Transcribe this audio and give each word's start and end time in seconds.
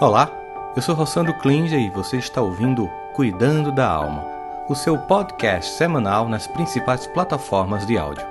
Olá, 0.00 0.30
eu 0.76 0.80
sou 0.80 0.94
Rossandro 0.94 1.34
Klinger 1.34 1.80
e 1.80 1.90
você 1.90 2.18
está 2.18 2.40
ouvindo 2.40 2.88
Cuidando 3.14 3.72
da 3.72 3.90
Alma, 3.90 4.24
o 4.68 4.74
seu 4.76 4.96
podcast 4.96 5.72
semanal 5.72 6.28
nas 6.28 6.46
principais 6.46 7.04
plataformas 7.08 7.84
de 7.84 7.98
áudio. 7.98 8.24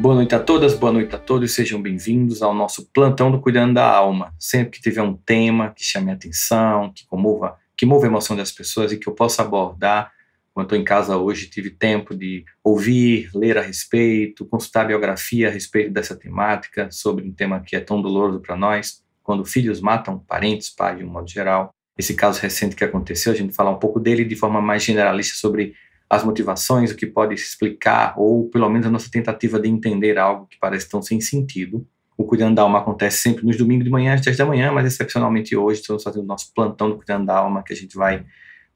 Boa 0.00 0.16
noite 0.16 0.34
a 0.34 0.40
todas, 0.40 0.74
boa 0.74 0.92
noite 0.92 1.14
a 1.14 1.18
todos, 1.20 1.54
sejam 1.54 1.80
bem-vindos 1.80 2.42
ao 2.42 2.52
nosso 2.52 2.90
plantão 2.92 3.30
do 3.30 3.40
Cuidando 3.40 3.74
da 3.74 3.88
Alma. 3.88 4.34
Sempre 4.36 4.78
que 4.78 4.82
tiver 4.82 5.02
um 5.02 5.14
tema 5.14 5.70
que 5.70 5.84
chame 5.84 6.10
a 6.10 6.14
atenção, 6.14 6.90
que 6.92 7.06
comova, 7.06 7.56
que 7.76 7.86
mova 7.86 8.04
a 8.04 8.08
emoção 8.08 8.36
das 8.36 8.50
pessoas 8.50 8.90
e 8.90 8.96
que 8.96 9.08
eu 9.08 9.14
possa 9.14 9.42
abordar, 9.42 10.13
quando 10.54 10.66
estou 10.66 10.78
em 10.78 10.84
casa 10.84 11.16
hoje, 11.16 11.50
tive 11.50 11.68
tempo 11.68 12.14
de 12.14 12.44
ouvir, 12.62 13.28
ler 13.34 13.58
a 13.58 13.60
respeito, 13.60 14.46
consultar 14.46 14.86
biografia 14.86 15.48
a 15.48 15.50
respeito 15.50 15.92
dessa 15.92 16.14
temática, 16.14 16.88
sobre 16.92 17.26
um 17.26 17.32
tema 17.32 17.60
que 17.60 17.74
é 17.74 17.80
tão 17.80 18.00
doloroso 18.00 18.38
para 18.38 18.56
nós, 18.56 19.02
quando 19.20 19.44
filhos 19.44 19.80
matam 19.80 20.16
parentes, 20.16 20.70
pais, 20.70 20.98
de 20.98 21.04
um 21.04 21.08
modo 21.08 21.28
geral. 21.28 21.74
Esse 21.98 22.14
caso 22.14 22.40
recente 22.40 22.76
que 22.76 22.84
aconteceu, 22.84 23.32
a 23.32 23.36
gente 23.36 23.52
falar 23.52 23.72
um 23.72 23.80
pouco 23.80 23.98
dele 23.98 24.24
de 24.24 24.36
forma 24.36 24.60
mais 24.60 24.84
generalista 24.84 25.36
sobre 25.36 25.74
as 26.08 26.22
motivações, 26.22 26.92
o 26.92 26.96
que 26.96 27.06
pode 27.06 27.34
explicar, 27.34 28.14
ou 28.16 28.48
pelo 28.48 28.70
menos 28.70 28.86
a 28.86 28.90
nossa 28.90 29.10
tentativa 29.10 29.58
de 29.58 29.68
entender 29.68 30.18
algo 30.18 30.46
que 30.46 30.56
parece 30.60 30.88
tão 30.88 31.02
sem 31.02 31.20
sentido. 31.20 31.84
O 32.16 32.24
Cuidando 32.24 32.54
da 32.54 32.62
Alma 32.62 32.78
acontece 32.78 33.18
sempre 33.18 33.44
nos 33.44 33.56
domingos 33.56 33.84
de 33.84 33.90
manhã 33.90 34.14
às 34.14 34.20
10 34.20 34.36
da 34.36 34.46
manhã, 34.46 34.70
mas 34.70 34.86
excepcionalmente 34.86 35.56
hoje 35.56 35.80
estamos 35.80 36.04
fazendo 36.04 36.22
o 36.22 36.26
nosso 36.26 36.52
plantão 36.54 36.90
do 36.90 36.96
Cuidando 36.96 37.26
da 37.26 37.38
Alma, 37.38 37.64
que 37.64 37.72
a 37.72 37.76
gente 37.76 37.96
vai 37.96 38.24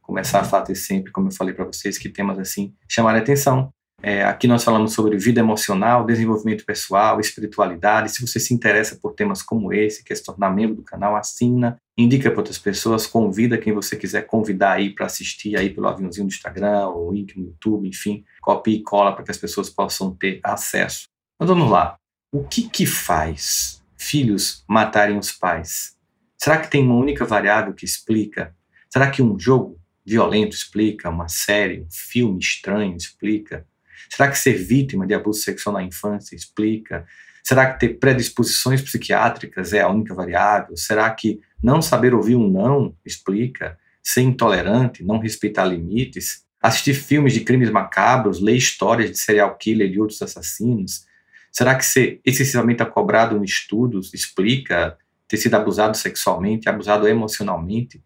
começar 0.09 0.41
a 0.41 0.45
fazer 0.45 0.75
sempre, 0.75 1.13
como 1.13 1.29
eu 1.29 1.33
falei 1.33 1.53
para 1.53 1.67
vocês, 1.67 1.99
que 1.99 2.09
temas 2.09 2.39
assim 2.39 2.75
chamarem 2.89 3.21
atenção. 3.21 3.71
É, 4.01 4.25
aqui 4.25 4.47
nós 4.47 4.65
falamos 4.65 4.95
sobre 4.95 5.19
vida 5.19 5.41
emocional, 5.41 6.07
desenvolvimento 6.07 6.65
pessoal, 6.65 7.21
espiritualidade. 7.21 8.11
Se 8.11 8.27
você 8.27 8.41
se 8.41 8.55
interessa 8.55 8.97
por 8.97 9.13
temas 9.13 9.43
como 9.43 9.71
esse, 9.71 10.03
quer 10.03 10.15
se 10.15 10.25
tornar 10.25 10.51
membro 10.51 10.77
do 10.77 10.83
canal, 10.83 11.15
assina, 11.15 11.77
indica 11.97 12.31
para 12.31 12.41
outras 12.41 12.59
pessoas, 12.59 13.07
convida 13.07 13.59
quem 13.59 13.75
você 13.75 13.97
quiser 13.97 14.23
convidar 14.23 14.75
aí 14.75 14.95
para 14.95 15.05
assistir 15.05 15.59
aí 15.59 15.69
pelo 15.69 15.89
aviãozinho 15.89 16.27
do 16.27 16.33
Instagram, 16.33 16.89
ou 16.89 17.13
link 17.13 17.37
no 17.37 17.47
YouTube, 17.47 17.87
enfim, 17.87 18.25
copia 18.41 18.77
e 18.77 18.83
cola 18.83 19.13
para 19.13 19.25
que 19.25 19.31
as 19.31 19.37
pessoas 19.37 19.69
possam 19.69 20.15
ter 20.15 20.41
acesso. 20.43 21.09
Mas 21.39 21.51
vamos 21.51 21.71
lá. 21.71 21.97
O 22.33 22.45
que 22.45 22.67
que 22.67 22.87
faz 22.87 23.83
filhos 23.99 24.65
matarem 24.67 25.19
os 25.19 25.33
pais? 25.33 25.97
Será 26.39 26.57
que 26.59 26.71
tem 26.71 26.83
uma 26.83 26.95
única 26.95 27.27
variável 27.27 27.75
que 27.75 27.85
explica? 27.85 28.55
Será 28.89 29.11
que 29.11 29.21
um 29.23 29.39
jogo 29.39 29.78
violento 30.09 30.55
explica? 30.55 31.11
Uma 31.11 31.29
série, 31.29 31.83
um 31.83 31.91
filme 31.91 32.39
estranho 32.39 32.97
explica? 32.97 33.67
Será 34.09 34.31
que 34.31 34.39
ser 34.39 34.55
vítima 34.55 35.07
de 35.07 35.15
abuso 35.15 35.41
sexual 35.41 35.75
na 35.75 35.83
infância 35.83 36.35
explica? 36.35 37.07
Será 37.45 37.73
que 37.73 37.81
ter 37.81 37.99
predisposições 37.99 38.81
psiquiátricas 38.81 39.73
é 39.73 39.81
a 39.81 39.89
única 39.89 40.15
variável? 40.15 40.77
Será 40.77 41.11
que 41.11 41.41
não 41.63 41.83
saber 41.83 42.15
ouvir 42.15 42.37
um 42.37 42.51
não 42.51 42.95
explica? 43.05 43.79
Ser 44.03 44.23
intolerante, 44.23 45.05
não 45.05 45.19
respeitar 45.19 45.65
limites? 45.65 46.45
Assistir 46.61 46.95
filmes 46.95 47.35
de 47.35 47.41
crimes 47.41 47.71
macabros, 47.71 48.41
ler 48.41 48.57
histórias 48.57 49.11
de 49.11 49.19
serial 49.19 49.57
killer 49.57 49.91
e 49.91 50.01
outros 50.01 50.21
assassinos? 50.23 51.07
Será 51.53 51.75
que 51.75 51.85
ser 51.85 52.21
excessivamente 52.25 52.83
acobrado 52.83 53.37
em 53.37 53.43
estudos 53.43 54.13
explica 54.15 54.97
ter 55.27 55.37
sido 55.37 55.55
abusado 55.55 55.97
sexualmente, 55.97 56.69
abusado 56.69 57.07
emocionalmente? 57.07 58.03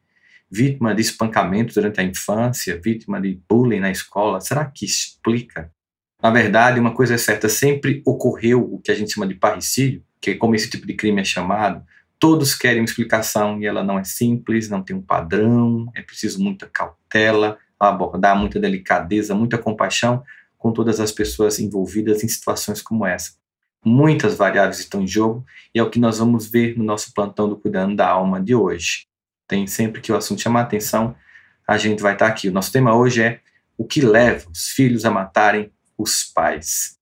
Vítima 0.53 0.95
de 0.95 1.01
espancamento 1.01 1.73
durante 1.73 1.99
a 1.99 2.05
infância, 2.05 2.79
vítima 2.79 3.19
de 3.19 3.41
bullying 3.49 3.81
na 3.81 3.91
escola, 3.91 4.39
será 4.39 4.67
que 4.67 4.85
explica? 4.85 5.73
Na 6.23 6.31
verdade, 6.31 6.79
uma 6.79 6.93
coisa 6.95 7.15
é 7.15 7.19
certa, 7.19 7.49
sempre 7.49 8.03
ocorreu 8.05 8.63
o 8.63 8.79
que 8.79 8.93
a 8.93 8.95
gente 8.95 9.15
chama 9.15 9.27
de 9.27 9.35
parricídio, 9.35 10.05
que 10.21 10.33
é 10.33 10.35
como 10.35 10.55
esse 10.55 10.69
tipo 10.69 10.87
de 10.87 10.93
crime 10.93 11.23
é 11.23 11.25
chamado, 11.25 11.83
todos 12.19 12.55
querem 12.55 12.81
uma 12.81 12.85
explicação 12.85 13.61
e 13.63 13.67
ela 13.67 13.83
não 13.83 13.99
é 13.99 14.05
simples, 14.05 14.69
não 14.69 14.83
tem 14.83 14.95
um 14.95 15.01
padrão, 15.01 15.91
é 15.97 16.03
preciso 16.03 16.41
muita 16.41 16.67
cautela, 16.67 17.57
abordar 17.81 18.39
muita 18.39 18.61
delicadeza, 18.61 19.35
muita 19.35 19.57
compaixão 19.57 20.23
com 20.59 20.71
todas 20.71 21.01
as 21.01 21.11
pessoas 21.11 21.59
envolvidas 21.59 22.23
em 22.23 22.29
situações 22.29 22.83
como 22.83 23.07
essa. 23.07 23.33
Muitas 23.85 24.37
variáveis 24.37 24.81
estão 24.81 25.03
em 25.03 25.09
jogo 25.09 25.45
e 25.75 25.79
é 25.79 25.83
o 25.83 25.91
que 25.91 25.99
nós 25.99 26.19
vamos 26.19 26.49
ver 26.49 26.77
no 26.77 26.85
nosso 26.85 27.13
plantão 27.15 27.49
do 27.49 27.57
Cuidando 27.57 27.97
da 27.97 28.07
Alma 28.07 28.39
de 28.39 28.55
hoje 28.55 29.11
tem 29.53 29.67
sempre 29.67 30.01
que 30.01 30.11
o 30.11 30.17
assunto 30.17 30.41
chamar 30.41 30.63
atenção, 30.63 31.15
a 31.69 31.77
gente 31.77 32.03
vai 32.03 32.15
estar 32.15 32.27
aqui. 32.27 32.49
O 32.49 32.53
nosso 32.53 32.73
tema 32.73 32.97
hoje 32.97 33.23
é 33.23 33.41
o 33.77 33.85
que 33.85 34.01
leva 34.01 34.49
os 34.51 34.69
filhos 34.69 35.05
a 35.05 35.11
matarem 35.11 35.71
os 35.99 36.25
pais. 36.25 36.97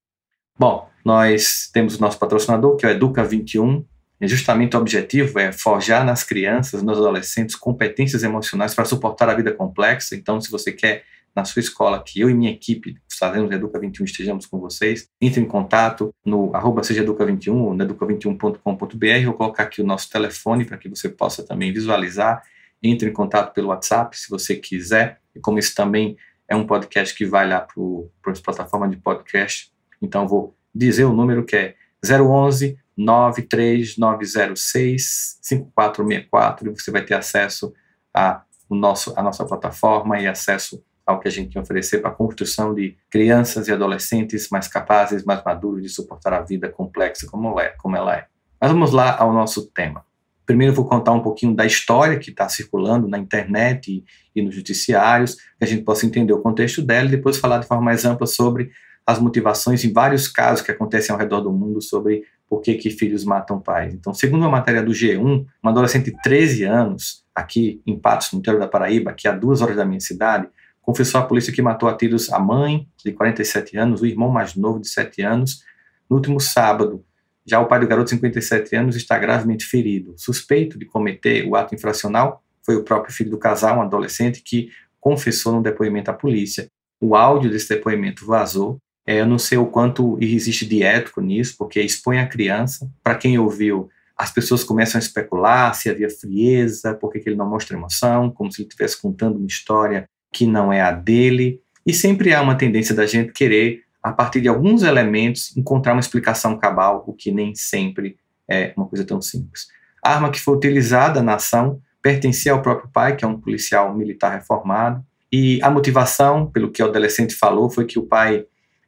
Bom, 0.58 0.90
nós 1.04 1.70
temos 1.72 1.94
o 1.94 2.00
nosso 2.00 2.18
patrocinador, 2.18 2.76
que 2.76 2.84
é 2.84 2.88
o 2.88 2.90
Educa 2.90 3.22
21, 3.22 3.86
e 4.20 4.26
justamente 4.26 4.76
o 4.76 4.80
objetivo 4.80 5.38
é 5.38 5.52
forjar 5.52 6.04
nas 6.04 6.24
crianças, 6.24 6.82
nos 6.82 6.98
adolescentes, 6.98 7.54
competências 7.54 8.24
emocionais 8.24 8.74
para 8.74 8.84
suportar 8.84 9.28
a 9.28 9.34
vida 9.34 9.52
complexa. 9.52 10.16
Então, 10.16 10.40
se 10.40 10.50
você 10.50 10.72
quer 10.72 11.04
na 11.34 11.44
sua 11.44 11.60
escola 11.60 12.02
que 12.02 12.20
eu 12.20 12.30
e 12.30 12.34
minha 12.34 12.50
equipe 12.50 12.96
fazemos 13.18 13.50
Educa 13.50 13.78
21 13.78 14.04
estejamos 14.04 14.46
com 14.46 14.58
vocês, 14.58 15.08
entre 15.20 15.40
em 15.40 15.46
contato 15.46 16.14
no 16.24 16.54
arroba 16.54 16.80
sejaeduca21 16.82 17.54
ou 17.54 17.74
no 17.74 17.84
educa21.com.br 17.84 19.28
ou 19.28 19.34
colocar 19.34 19.64
aqui 19.64 19.82
o 19.82 19.86
nosso 19.86 20.08
telefone 20.10 20.64
para 20.64 20.78
que 20.78 20.88
você 20.88 21.08
possa 21.08 21.44
também 21.44 21.72
visualizar. 21.72 22.42
Entre 22.82 23.10
em 23.10 23.12
contato 23.12 23.52
pelo 23.52 23.68
WhatsApp 23.68 24.18
se 24.18 24.30
você 24.30 24.56
quiser. 24.56 25.20
E 25.34 25.40
como 25.40 25.58
isso 25.58 25.74
também 25.74 26.16
é 26.48 26.56
um 26.56 26.66
podcast 26.66 27.14
que 27.14 27.26
vai 27.26 27.46
lá 27.46 27.60
para 27.60 28.32
as 28.32 28.40
plataformas 28.40 28.90
de 28.90 28.96
podcast, 28.96 29.70
então 30.00 30.26
vou 30.26 30.56
dizer 30.74 31.04
o 31.04 31.12
número 31.12 31.44
que 31.44 31.54
é 31.54 31.74
011 32.02 32.78
93906 32.96 35.38
5464 35.42 36.70
e 36.70 36.74
você 36.74 36.90
vai 36.90 37.04
ter 37.04 37.12
acesso 37.14 37.74
a 38.12 38.42
o 38.70 38.74
nosso, 38.76 39.12
a 39.16 39.22
nossa 39.22 39.44
plataforma 39.44 40.20
e 40.20 40.28
acesso 40.28 40.82
ao 41.10 41.20
que 41.20 41.28
a 41.28 41.30
gente 41.30 41.52
tem 41.52 41.60
a 41.60 41.62
oferecer 41.62 41.98
para 41.98 42.10
a 42.10 42.14
construção 42.14 42.74
de 42.74 42.96
crianças 43.10 43.68
e 43.68 43.72
adolescentes 43.72 44.48
mais 44.50 44.68
capazes, 44.68 45.24
mais 45.24 45.42
maduros 45.44 45.82
de 45.82 45.88
suportar 45.88 46.32
a 46.32 46.40
vida 46.40 46.68
complexa 46.68 47.26
como 47.26 47.48
ela 47.48 47.62
é. 47.62 47.74
Ela 47.96 48.16
é. 48.16 48.26
Mas 48.60 48.70
vamos 48.70 48.92
lá 48.92 49.16
ao 49.18 49.32
nosso 49.32 49.66
tema. 49.70 50.04
Primeiro 50.46 50.74
vou 50.74 50.84
contar 50.84 51.12
um 51.12 51.20
pouquinho 51.20 51.54
da 51.54 51.64
história 51.64 52.18
que 52.18 52.30
está 52.30 52.48
circulando 52.48 53.06
na 53.06 53.18
internet 53.18 53.90
e, 53.90 54.04
e 54.34 54.42
nos 54.42 54.54
judiciários, 54.54 55.34
que 55.34 55.64
a 55.64 55.66
gente 55.66 55.82
possa 55.82 56.06
entender 56.06 56.32
o 56.32 56.40
contexto 56.40 56.82
dela 56.82 57.06
e 57.06 57.12
depois 57.12 57.36
falar 57.36 57.58
de 57.58 57.66
forma 57.66 57.84
mais 57.84 58.04
ampla 58.04 58.26
sobre 58.26 58.70
as 59.06 59.18
motivações 59.18 59.84
em 59.84 59.92
vários 59.92 60.28
casos 60.28 60.64
que 60.64 60.70
acontecem 60.70 61.12
ao 61.12 61.18
redor 61.18 61.40
do 61.40 61.52
mundo 61.52 61.80
sobre 61.80 62.24
por 62.48 62.60
que, 62.60 62.74
que 62.74 62.90
filhos 62.90 63.24
matam 63.24 63.60
pais. 63.60 63.94
Então, 63.94 64.12
segundo 64.12 64.42
uma 64.42 64.50
matéria 64.50 64.82
do 64.82 64.90
G1, 64.90 65.46
uma 65.62 65.70
adolescente 65.70 66.06
de 66.06 66.20
13 66.20 66.64
anos, 66.64 67.24
aqui 67.32 67.80
em 67.86 67.96
Patos, 67.96 68.32
no 68.32 68.40
interior 68.40 68.58
da 68.58 68.66
Paraíba, 68.66 69.12
que 69.12 69.28
é 69.28 69.30
a 69.30 69.34
duas 69.34 69.62
horas 69.62 69.76
da 69.76 69.84
minha 69.84 70.00
cidade, 70.00 70.48
confessou 70.82 71.20
à 71.20 71.24
polícia 71.24 71.52
que 71.52 71.62
matou 71.62 71.88
a 71.88 71.96
tiros 71.96 72.32
a 72.32 72.38
mãe, 72.38 72.88
de 73.04 73.12
47 73.12 73.76
anos, 73.76 74.00
o 74.00 74.06
irmão 74.06 74.28
mais 74.28 74.54
novo, 74.54 74.80
de 74.80 74.88
7 74.88 75.22
anos, 75.22 75.62
no 76.08 76.16
último 76.16 76.40
sábado. 76.40 77.04
Já 77.46 77.60
o 77.60 77.66
pai 77.66 77.80
do 77.80 77.86
garoto, 77.86 78.06
de 78.06 78.16
57 78.16 78.76
anos, 78.76 78.96
está 78.96 79.18
gravemente 79.18 79.64
ferido. 79.64 80.14
Suspeito 80.16 80.78
de 80.78 80.84
cometer 80.84 81.46
o 81.46 81.56
ato 81.56 81.74
infracional 81.74 82.42
foi 82.64 82.76
o 82.76 82.84
próprio 82.84 83.14
filho 83.14 83.30
do 83.30 83.38
casal, 83.38 83.78
um 83.78 83.82
adolescente, 83.82 84.42
que 84.42 84.70
confessou 85.00 85.54
no 85.54 85.62
depoimento 85.62 86.10
à 86.10 86.14
polícia. 86.14 86.68
O 87.00 87.14
áudio 87.14 87.50
desse 87.50 87.68
depoimento 87.68 88.26
vazou. 88.26 88.78
É, 89.06 89.20
eu 89.20 89.26
não 89.26 89.38
sei 89.38 89.56
o 89.58 89.66
quanto 89.66 90.18
existe 90.20 90.66
de 90.66 90.82
ético 90.82 91.20
nisso, 91.20 91.56
porque 91.58 91.80
expõe 91.80 92.18
a 92.18 92.28
criança. 92.28 92.88
Para 93.02 93.14
quem 93.14 93.38
ouviu, 93.38 93.88
as 94.16 94.30
pessoas 94.30 94.62
começam 94.62 94.98
a 94.98 95.02
especular 95.02 95.74
se 95.74 95.88
havia 95.88 96.10
frieza, 96.10 96.94
por 96.94 97.10
que 97.10 97.22
ele 97.24 97.36
não 97.36 97.48
mostra 97.48 97.76
emoção, 97.76 98.30
como 98.30 98.52
se 98.52 98.60
ele 98.60 98.68
estivesse 98.68 99.00
contando 99.00 99.38
uma 99.38 99.46
história 99.46 100.08
que 100.32 100.46
não 100.46 100.72
é 100.72 100.80
a 100.80 100.90
dele, 100.90 101.60
e 101.86 101.92
sempre 101.92 102.34
há 102.34 102.40
uma 102.40 102.54
tendência 102.54 102.94
da 102.94 103.06
gente 103.06 103.32
querer, 103.32 103.82
a 104.02 104.12
partir 104.12 104.40
de 104.40 104.48
alguns 104.48 104.82
elementos, 104.82 105.56
encontrar 105.56 105.92
uma 105.92 106.00
explicação 106.00 106.58
cabal, 106.58 107.04
o 107.06 107.12
que 107.12 107.30
nem 107.30 107.54
sempre 107.54 108.16
é 108.48 108.72
uma 108.76 108.86
coisa 108.86 109.04
tão 109.04 109.20
simples. 109.20 109.68
A 110.02 110.14
arma 110.14 110.30
que 110.30 110.40
foi 110.40 110.56
utilizada 110.56 111.22
na 111.22 111.34
ação 111.34 111.80
pertencia 112.02 112.52
ao 112.52 112.62
próprio 112.62 112.90
pai, 112.92 113.16
que 113.16 113.24
é 113.24 113.28
um 113.28 113.38
policial 113.38 113.94
militar 113.96 114.32
reformado, 114.32 115.04
e 115.32 115.62
a 115.62 115.70
motivação, 115.70 116.50
pelo 116.50 116.70
que 116.70 116.82
o 116.82 116.86
adolescente 116.86 117.34
falou, 117.34 117.70
foi 117.70 117.84
que 117.84 117.98
o 117.98 118.06
pai 118.06 118.44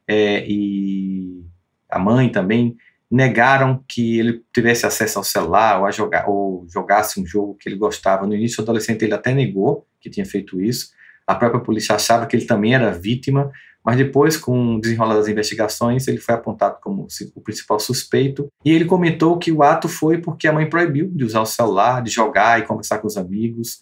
é, 0.07 0.45
e 0.47 1.41
a 1.89 1.97
mãe 1.97 2.29
também 2.29 2.75
negaram 3.09 3.83
que 3.87 4.19
ele 4.19 4.43
tivesse 4.53 4.85
acesso 4.85 5.19
ao 5.19 5.23
celular 5.23 5.79
ou, 5.79 5.91
jogar, 5.91 6.27
ou 6.27 6.65
jogasse 6.67 7.21
um 7.21 7.25
jogo 7.25 7.55
que 7.59 7.69
ele 7.69 7.77
gostava. 7.77 8.25
No 8.25 8.33
início, 8.33 8.59
o 8.59 8.63
adolescente 8.63 9.03
ele 9.05 9.13
até 9.13 9.33
negou 9.33 9.85
que 10.01 10.09
tinha 10.09 10.25
feito 10.25 10.59
isso, 10.59 10.91
a 11.25 11.35
própria 11.35 11.61
polícia 11.61 11.95
achava 11.95 12.25
que 12.25 12.35
ele 12.35 12.45
também 12.45 12.73
era 12.73 12.91
vítima, 12.91 13.51
mas 13.83 13.97
depois, 13.97 14.37
com 14.37 14.75
o 14.75 14.81
desenrolar 14.81 15.15
das 15.15 15.27
investigações, 15.27 16.07
ele 16.07 16.17
foi 16.17 16.35
apontado 16.35 16.77
como 16.81 17.05
o 17.35 17.41
principal 17.41 17.79
suspeito. 17.79 18.47
E 18.63 18.71
ele 18.71 18.85
comentou 18.85 19.37
que 19.37 19.51
o 19.51 19.61
ato 19.61 19.89
foi 19.89 20.19
porque 20.19 20.47
a 20.47 20.53
mãe 20.53 20.69
proibiu 20.69 21.09
de 21.13 21.25
usar 21.25 21.41
o 21.41 21.45
celular, 21.45 22.01
de 22.01 22.09
jogar 22.09 22.59
e 22.59 22.65
conversar 22.65 22.99
com 22.99 23.07
os 23.07 23.17
amigos, 23.17 23.81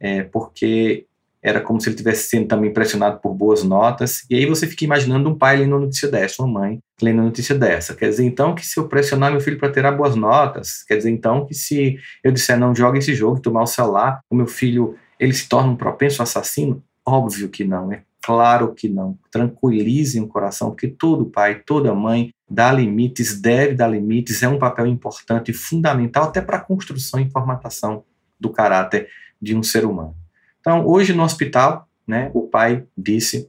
é, 0.00 0.22
porque 0.22 1.06
era 1.42 1.60
como 1.60 1.80
se 1.80 1.88
ele 1.88 1.96
estivesse 1.96 2.28
sendo 2.28 2.46
também 2.46 2.72
pressionado 2.72 3.18
por 3.20 3.34
boas 3.34 3.64
notas. 3.64 4.24
E 4.30 4.36
aí 4.36 4.46
você 4.46 4.66
fica 4.66 4.84
imaginando 4.84 5.28
um 5.28 5.36
pai 5.36 5.56
lendo 5.56 5.72
uma 5.72 5.80
notícia 5.80 6.08
dessa, 6.08 6.40
uma 6.42 6.60
mãe 6.60 6.78
lendo 7.02 7.18
uma 7.18 7.24
notícia 7.24 7.54
dessa. 7.54 7.94
Quer 7.94 8.08
dizer, 8.08 8.24
então, 8.24 8.54
que 8.54 8.64
se 8.64 8.78
eu 8.78 8.86
pressionar 8.86 9.32
meu 9.32 9.40
filho 9.40 9.58
para 9.58 9.70
ter 9.70 9.90
boas 9.90 10.14
notas, 10.14 10.84
quer 10.84 10.96
dizer, 10.96 11.10
então, 11.10 11.44
que 11.44 11.52
se 11.52 11.98
eu 12.22 12.30
disser 12.30 12.56
não 12.56 12.74
jogue 12.74 13.00
esse 13.00 13.12
jogo, 13.12 13.40
tomar 13.40 13.62
o 13.62 13.66
celular, 13.66 14.20
o 14.30 14.36
meu 14.36 14.46
filho 14.46 14.94
ele 15.22 15.32
se 15.32 15.48
torna 15.48 15.70
um 15.70 15.76
propenso 15.76 16.22
assassino? 16.22 16.82
Óbvio 17.06 17.48
que 17.48 17.64
não, 17.64 17.92
é 17.92 18.02
claro 18.20 18.74
que 18.74 18.88
não. 18.88 19.16
Tranquilizem 19.30 20.20
o 20.20 20.26
coração, 20.26 20.70
porque 20.70 20.88
todo 20.88 21.26
pai, 21.26 21.62
toda 21.64 21.94
mãe 21.94 22.32
dá 22.50 22.72
limites, 22.72 23.40
deve 23.40 23.74
dar 23.74 23.88
limites, 23.88 24.42
é 24.42 24.48
um 24.48 24.58
papel 24.58 24.86
importante 24.86 25.52
e 25.52 25.54
fundamental 25.54 26.24
até 26.24 26.40
para 26.40 26.56
a 26.56 26.60
construção 26.60 27.20
e 27.20 27.30
formatação 27.30 28.04
do 28.38 28.50
caráter 28.50 29.08
de 29.40 29.56
um 29.56 29.62
ser 29.62 29.84
humano. 29.84 30.16
Então, 30.60 30.84
hoje 30.86 31.12
no 31.12 31.22
hospital, 31.22 31.88
né, 32.06 32.30
o 32.34 32.42
pai 32.42 32.84
disse, 32.98 33.48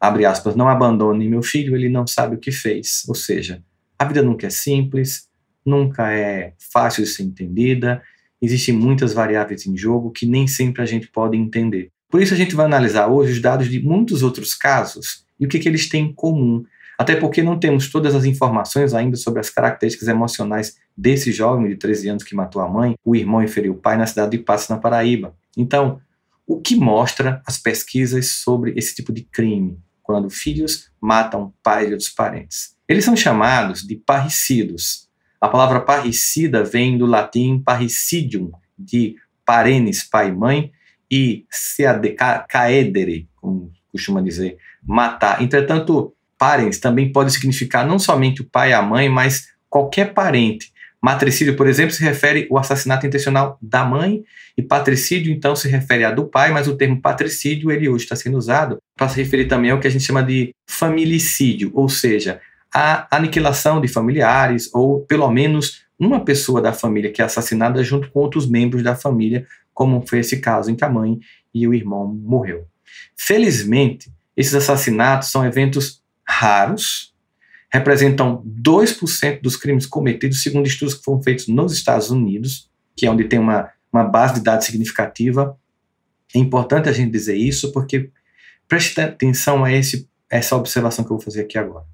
abre 0.00 0.24
aspas, 0.24 0.56
não 0.56 0.68
abandone 0.68 1.28
meu 1.28 1.42
filho, 1.42 1.76
ele 1.76 1.88
não 1.88 2.06
sabe 2.06 2.34
o 2.34 2.38
que 2.38 2.50
fez. 2.50 3.04
Ou 3.08 3.14
seja, 3.14 3.62
a 3.96 4.04
vida 4.04 4.22
nunca 4.22 4.48
é 4.48 4.50
simples, 4.50 5.28
nunca 5.64 6.12
é 6.12 6.54
fácil 6.72 7.04
de 7.04 7.10
ser 7.10 7.22
entendida, 7.22 8.02
existem 8.42 8.74
muitas 8.74 9.14
variáveis 9.14 9.66
em 9.66 9.76
jogo 9.76 10.10
que 10.10 10.26
nem 10.26 10.46
sempre 10.46 10.82
a 10.82 10.86
gente 10.86 11.08
pode 11.08 11.36
entender. 11.36 11.90
Por 12.10 12.20
isso 12.20 12.34
a 12.34 12.36
gente 12.36 12.54
vai 12.54 12.66
analisar 12.66 13.06
hoje 13.06 13.32
os 13.32 13.40
dados 13.40 13.70
de 13.70 13.80
muitos 13.80 14.22
outros 14.22 14.52
casos 14.52 15.24
e 15.40 15.46
o 15.46 15.48
que, 15.48 15.58
que 15.58 15.68
eles 15.68 15.88
têm 15.88 16.06
em 16.06 16.12
comum. 16.12 16.62
Até 16.98 17.16
porque 17.16 17.42
não 17.42 17.58
temos 17.58 17.90
todas 17.90 18.14
as 18.14 18.24
informações 18.24 18.92
ainda 18.92 19.16
sobre 19.16 19.40
as 19.40 19.48
características 19.48 20.08
emocionais 20.08 20.76
desse 20.96 21.32
jovem 21.32 21.68
de 21.68 21.76
13 21.76 22.08
anos 22.10 22.24
que 22.24 22.34
matou 22.34 22.60
a 22.60 22.68
mãe, 22.68 22.94
o 23.04 23.16
irmão 23.16 23.42
e 23.42 23.48
feriu 23.48 23.72
o 23.72 23.76
pai 23.76 23.96
na 23.96 24.06
cidade 24.06 24.32
de 24.32 24.44
Passos, 24.44 24.68
na 24.68 24.76
Paraíba. 24.76 25.34
Então, 25.56 26.00
o 26.46 26.60
que 26.60 26.76
mostra 26.76 27.40
as 27.46 27.56
pesquisas 27.56 28.32
sobre 28.32 28.74
esse 28.76 28.94
tipo 28.94 29.12
de 29.12 29.22
crime, 29.22 29.78
quando 30.02 30.28
filhos 30.28 30.90
matam 31.00 31.52
pais 31.62 31.88
e 31.88 31.92
outros 31.92 32.10
parentes. 32.10 32.76
Eles 32.86 33.04
são 33.04 33.16
chamados 33.16 33.82
de 33.82 33.96
parricidos. 33.96 35.08
A 35.42 35.48
palavra 35.48 35.80
parricida 35.80 36.62
vem 36.62 36.96
do 36.96 37.04
latim 37.04 37.58
parricidium, 37.58 38.52
de 38.78 39.16
parenes, 39.44 40.04
pai 40.04 40.28
e 40.28 40.32
mãe, 40.32 40.72
e 41.10 41.44
seade, 41.50 42.14
caedere, 42.48 43.28
como 43.34 43.72
costuma 43.90 44.22
dizer, 44.22 44.56
matar. 44.82 45.42
Entretanto, 45.42 46.14
parens 46.38 46.78
também 46.78 47.10
pode 47.10 47.32
significar 47.32 47.84
não 47.84 47.98
somente 47.98 48.40
o 48.40 48.44
pai 48.48 48.70
e 48.70 48.72
a 48.72 48.80
mãe, 48.80 49.08
mas 49.08 49.48
qualquer 49.68 50.14
parente 50.14 50.72
Matricídio, 51.02 51.56
por 51.56 51.66
exemplo, 51.66 51.92
se 51.92 52.04
refere 52.04 52.46
ao 52.48 52.58
assassinato 52.58 53.04
intencional 53.04 53.58
da 53.60 53.84
mãe, 53.84 54.22
e 54.56 54.62
patricídio, 54.62 55.32
então, 55.32 55.56
se 55.56 55.68
refere 55.68 56.04
a 56.04 56.12
do 56.12 56.26
pai, 56.26 56.52
mas 56.52 56.68
o 56.68 56.76
termo 56.76 57.00
patricídio, 57.00 57.72
ele 57.72 57.88
hoje 57.88 58.04
está 58.04 58.14
sendo 58.14 58.38
usado 58.38 58.78
para 58.96 59.08
se 59.08 59.20
referir 59.20 59.46
também 59.46 59.72
ao 59.72 59.80
que 59.80 59.88
a 59.88 59.90
gente 59.90 60.04
chama 60.04 60.22
de 60.22 60.54
familicídio, 60.64 61.72
ou 61.74 61.88
seja, 61.88 62.40
a 62.74 63.06
aniquilação 63.10 63.80
de 63.80 63.88
familiares, 63.88 64.70
ou 64.72 65.00
pelo 65.00 65.30
menos 65.30 65.82
uma 65.98 66.24
pessoa 66.24 66.60
da 66.60 66.72
família 66.72 67.12
que 67.12 67.20
é 67.20 67.24
assassinada 67.24 67.82
junto 67.84 68.10
com 68.10 68.20
outros 68.20 68.48
membros 68.48 68.82
da 68.82 68.96
família, 68.96 69.46
como 69.74 70.04
foi 70.06 70.20
esse 70.20 70.40
caso 70.40 70.70
em 70.70 70.74
que 70.74 70.84
a 70.84 70.88
mãe 70.88 71.20
e 71.54 71.66
o 71.68 71.74
irmão 71.74 72.06
morreu. 72.06 72.66
Felizmente, 73.16 74.10
esses 74.36 74.54
assassinatos 74.54 75.30
são 75.30 75.44
eventos 75.44 76.02
raros, 76.26 77.14
representam 77.70 78.42
2% 78.44 79.40
dos 79.40 79.56
crimes 79.56 79.86
cometidos, 79.86 80.42
segundo 80.42 80.66
estudos 80.66 80.94
que 80.94 81.04
foram 81.04 81.22
feitos 81.22 81.48
nos 81.48 81.72
Estados 81.72 82.10
Unidos, 82.10 82.70
que 82.96 83.06
é 83.06 83.10
onde 83.10 83.24
tem 83.24 83.38
uma, 83.38 83.70
uma 83.92 84.04
base 84.04 84.34
de 84.34 84.40
dados 84.40 84.66
significativa. 84.66 85.56
É 86.34 86.38
importante 86.38 86.88
a 86.88 86.92
gente 86.92 87.10
dizer 87.10 87.36
isso, 87.36 87.72
porque 87.72 88.10
preste 88.66 89.00
atenção 89.00 89.64
a 89.64 89.72
esse, 89.72 90.08
essa 90.28 90.56
observação 90.56 91.04
que 91.04 91.10
eu 91.10 91.16
vou 91.16 91.24
fazer 91.24 91.42
aqui 91.42 91.56
agora. 91.58 91.91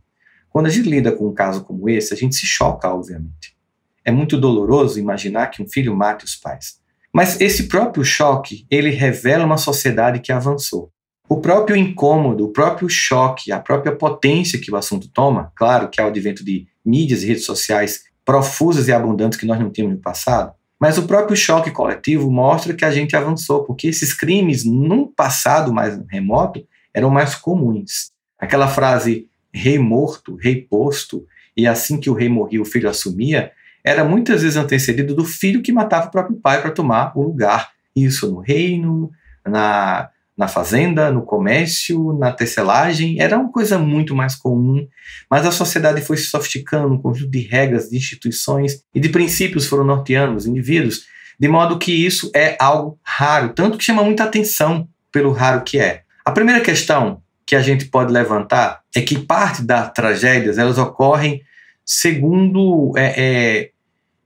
Quando 0.51 0.67
a 0.67 0.71
gente 0.71 0.89
lida 0.89 1.13
com 1.13 1.29
um 1.29 1.35
caso 1.35 1.65
como 1.65 1.89
esse, 1.89 2.13
a 2.13 2.17
gente 2.17 2.35
se 2.35 2.47
choca, 2.47 2.93
obviamente. 2.93 3.57
É 4.05 4.11
muito 4.11 4.39
doloroso 4.39 4.99
imaginar 4.99 5.49
que 5.49 5.63
um 5.63 5.69
filho 5.69 5.95
mate 5.95 6.25
os 6.25 6.35
pais. 6.35 6.79
Mas 7.13 7.41
esse 7.41 7.69
próprio 7.69 8.05
choque, 8.05 8.67
ele 8.71 8.91
revela 8.91 9.45
uma 9.45 9.57
sociedade 9.57 10.21
que 10.21 10.33
avançou. 10.33 10.91
O 11.29 11.41
próprio 11.41 11.77
incômodo, 11.77 12.47
o 12.47 12.53
próprio 12.53 12.89
choque, 12.89 13.53
a 13.53 13.61
própria 13.61 13.95
potência 13.95 14.59
que 14.59 14.71
o 14.71 14.77
assunto 14.77 15.09
toma, 15.09 15.53
claro 15.55 15.89
que 15.89 16.01
é 16.01 16.05
o 16.05 16.07
advento 16.07 16.45
de 16.45 16.67
mídias 16.85 17.23
e 17.23 17.27
redes 17.27 17.45
sociais 17.45 18.05
profusas 18.25 18.89
e 18.89 18.93
abundantes 18.93 19.39
que 19.39 19.47
nós 19.47 19.59
não 19.59 19.71
tínhamos 19.71 19.97
no 19.97 20.03
passado, 20.03 20.53
mas 20.79 20.97
o 20.97 21.07
próprio 21.07 21.37
choque 21.37 21.71
coletivo 21.71 22.31
mostra 22.31 22.75
que 22.75 22.85
a 22.85 22.91
gente 22.91 23.17
avançou, 23.17 23.65
porque 23.65 23.89
esses 23.89 24.15
crimes, 24.15 24.65
num 24.65 25.07
passado 25.07 25.73
mais 25.73 25.99
remoto, 26.09 26.65
eram 26.95 27.11
mais 27.11 27.35
comuns. 27.35 28.11
Aquela 28.39 28.69
frase 28.69 29.29
rei 29.53 29.79
morto, 29.79 30.37
rei 30.37 30.63
posto, 30.63 31.25
e 31.57 31.67
assim 31.67 31.99
que 31.99 32.11
o 32.11 32.15
rei 32.15 32.29
morria, 32.29 32.63
o 32.63 32.65
filho 32.65 32.89
assumia, 32.89 33.53
era 33.85 34.05
muitas 34.05 34.43
vezes 34.43 34.57
antecedido 34.57 35.15
do 35.15 35.25
filho 35.25 35.63
que 35.63 35.73
matava 35.73 36.09
o 36.09 36.11
próprio 36.11 36.37
pai 36.37 36.61
para 36.61 36.71
tomar 36.71 37.13
o 37.17 37.23
lugar. 37.23 37.71
Isso 37.97 38.31
no 38.31 38.41
reino, 38.41 39.11
na 39.47 40.11
na 40.39 40.47
fazenda, 40.47 41.11
no 41.11 41.23
comércio, 41.23 42.13
na 42.13 42.31
tecelagem, 42.31 43.21
era 43.21 43.37
uma 43.37 43.51
coisa 43.51 43.77
muito 43.77 44.15
mais 44.15 44.37
comum, 44.37 44.87
mas 45.29 45.45
a 45.45 45.51
sociedade 45.51 46.01
foi 46.01 46.17
se 46.17 46.27
sofisticando, 46.27 46.95
um 46.95 47.03
conjunto 47.03 47.29
de 47.29 47.41
regras, 47.41 47.91
de 47.91 47.97
instituições 47.97 48.85
e 48.95 49.01
de 49.01 49.09
princípios 49.09 49.67
foram 49.67 49.83
norteando 49.83 50.37
os 50.37 50.47
indivíduos, 50.47 51.07
de 51.41 51.49
modo 51.49 51.77
que 51.77 51.91
isso 51.91 52.31
é 52.37 52.57
algo 52.61 53.01
raro, 53.03 53.49
tanto 53.49 53.77
que 53.77 53.85
chama 53.85 54.05
muita 54.05 54.23
atenção 54.23 54.89
pelo 55.11 55.33
raro 55.33 55.65
que 55.65 55.77
é. 55.77 56.03
A 56.25 56.31
primeira 56.31 56.61
questão 56.61 57.21
que 57.49 57.57
a 57.57 57.63
gente 57.63 57.87
pode 57.87 58.13
levantar 58.13 58.83
é 58.95 59.01
que 59.01 59.19
parte 59.19 59.63
das 59.63 59.91
tragédias 59.93 60.59
elas 60.59 60.77
ocorrem 60.77 61.43
segundo 61.83 62.93
é, 62.95 63.15
é, 63.17 63.71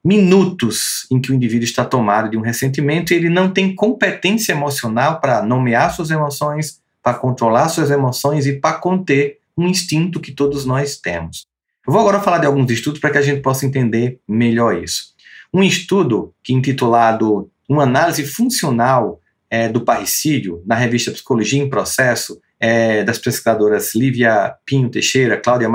minutos 0.04 1.06
em 1.08 1.20
que 1.20 1.30
o 1.30 1.34
indivíduo 1.34 1.62
está 1.62 1.84
tomado 1.84 2.28
de 2.28 2.36
um 2.36 2.40
ressentimento 2.40 3.12
e 3.12 3.16
ele 3.16 3.30
não 3.30 3.48
tem 3.48 3.76
competência 3.76 4.50
emocional 4.50 5.20
para 5.20 5.40
nomear 5.40 5.94
suas 5.94 6.10
emoções, 6.10 6.80
para 7.00 7.14
controlar 7.14 7.68
suas 7.68 7.92
emoções 7.92 8.44
e 8.44 8.54
para 8.54 8.78
conter 8.78 9.38
um 9.56 9.68
instinto 9.68 10.18
que 10.18 10.32
todos 10.32 10.66
nós 10.66 10.96
temos. 10.96 11.46
Eu 11.86 11.92
vou 11.92 12.02
agora 12.02 12.20
falar 12.20 12.38
de 12.38 12.46
alguns 12.46 12.72
estudos 12.72 13.00
para 13.00 13.10
que 13.10 13.18
a 13.18 13.22
gente 13.22 13.40
possa 13.40 13.64
entender 13.64 14.18
melhor 14.26 14.82
isso. 14.82 15.14
Um 15.54 15.62
estudo 15.62 16.34
que 16.42 16.52
é 16.52 16.56
intitulado 16.56 17.48
Uma 17.68 17.84
análise 17.84 18.26
funcional 18.26 19.20
é, 19.48 19.68
do 19.68 19.82
parricídio, 19.82 20.60
na 20.66 20.74
revista 20.74 21.12
Psicologia 21.12 21.62
em 21.62 21.70
Processo, 21.70 22.40
é, 22.62 23.02
das 23.02 23.18
pesquisadoras 23.18 23.92
Lívia 23.92 24.54
Pinho 24.64 24.88
Teixeira, 24.88 25.36
Cláudia 25.36 25.68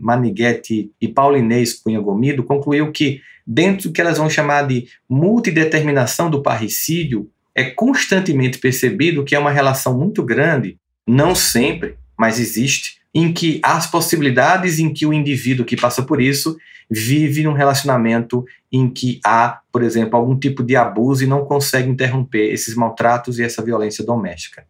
Manighetti 0.00 0.90
e 1.00 1.06
Paulinês 1.06 1.72
Cunha 1.72 2.00
Gomido, 2.00 2.42
concluiu 2.42 2.90
que 2.90 3.20
dentro 3.46 3.88
do 3.88 3.92
que 3.92 4.00
elas 4.00 4.18
vão 4.18 4.28
chamar 4.28 4.66
de 4.66 4.88
multideterminação 5.08 6.28
do 6.28 6.42
parricídio, 6.42 7.30
é 7.54 7.70
constantemente 7.70 8.58
percebido 8.58 9.24
que 9.24 9.36
é 9.36 9.38
uma 9.38 9.52
relação 9.52 9.96
muito 9.96 10.24
grande, 10.24 10.76
não 11.06 11.32
sempre, 11.32 11.94
mas 12.18 12.40
existe, 12.40 12.98
em 13.14 13.32
que 13.32 13.60
as 13.62 13.88
possibilidades 13.88 14.80
em 14.80 14.92
que 14.92 15.06
o 15.06 15.12
indivíduo 15.12 15.64
que 15.64 15.76
passa 15.76 16.02
por 16.02 16.20
isso 16.20 16.56
vive 16.90 17.44
num 17.44 17.52
relacionamento 17.52 18.44
em 18.72 18.90
que 18.90 19.20
há, 19.24 19.60
por 19.70 19.82
exemplo, 19.84 20.16
algum 20.16 20.36
tipo 20.36 20.64
de 20.64 20.74
abuso 20.74 21.22
e 21.22 21.26
não 21.28 21.44
consegue 21.44 21.88
interromper 21.88 22.52
esses 22.52 22.74
maltratos 22.74 23.38
e 23.38 23.44
essa 23.44 23.62
violência 23.62 24.04
doméstica. 24.04 24.64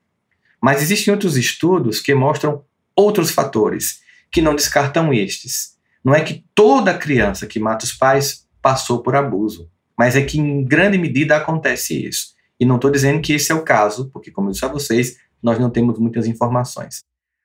Mas 0.62 0.83
existem 0.83 1.12
outros 1.12 1.37
estudos 1.37 2.00
que 2.00 2.14
mostram 2.14 2.64
outros 2.95 3.31
fatores 3.31 4.00
que 4.31 4.43
não 4.43 4.55
descartam 4.55 5.12
estes. 5.12 5.76
Não 6.05 6.14
é 6.14 6.23
que 6.23 6.45
toda 6.55 6.97
criança 6.97 7.47
que 7.47 7.59
mata 7.59 7.85
os 7.85 7.93
pais 7.93 8.47
passou 8.62 9.02
por 9.02 9.17
abuso. 9.17 9.71
Mas 9.99 10.17
é 10.17 10.23
que 10.23 10.38
em 10.38 10.64
grande 10.64 10.97
medida 10.97 11.37
acontece 11.37 12.07
isso. 12.07 12.35
E 12.59 12.64
não 12.64 12.76
estou 12.76 12.90
dizendo 12.90 13.21
que 13.21 13.33
esse 13.33 13.50
é 13.52 13.55
o 13.55 13.62
caso, 13.62 14.11
porque, 14.12 14.31
como 14.31 14.49
eu 14.49 14.52
disse 14.52 14.64
a 14.64 14.69
vocês, 14.69 15.17
nós 15.43 15.59
não 15.59 15.71
temos 15.71 15.99
muitas 15.99 16.26
informações. 16.26 17.00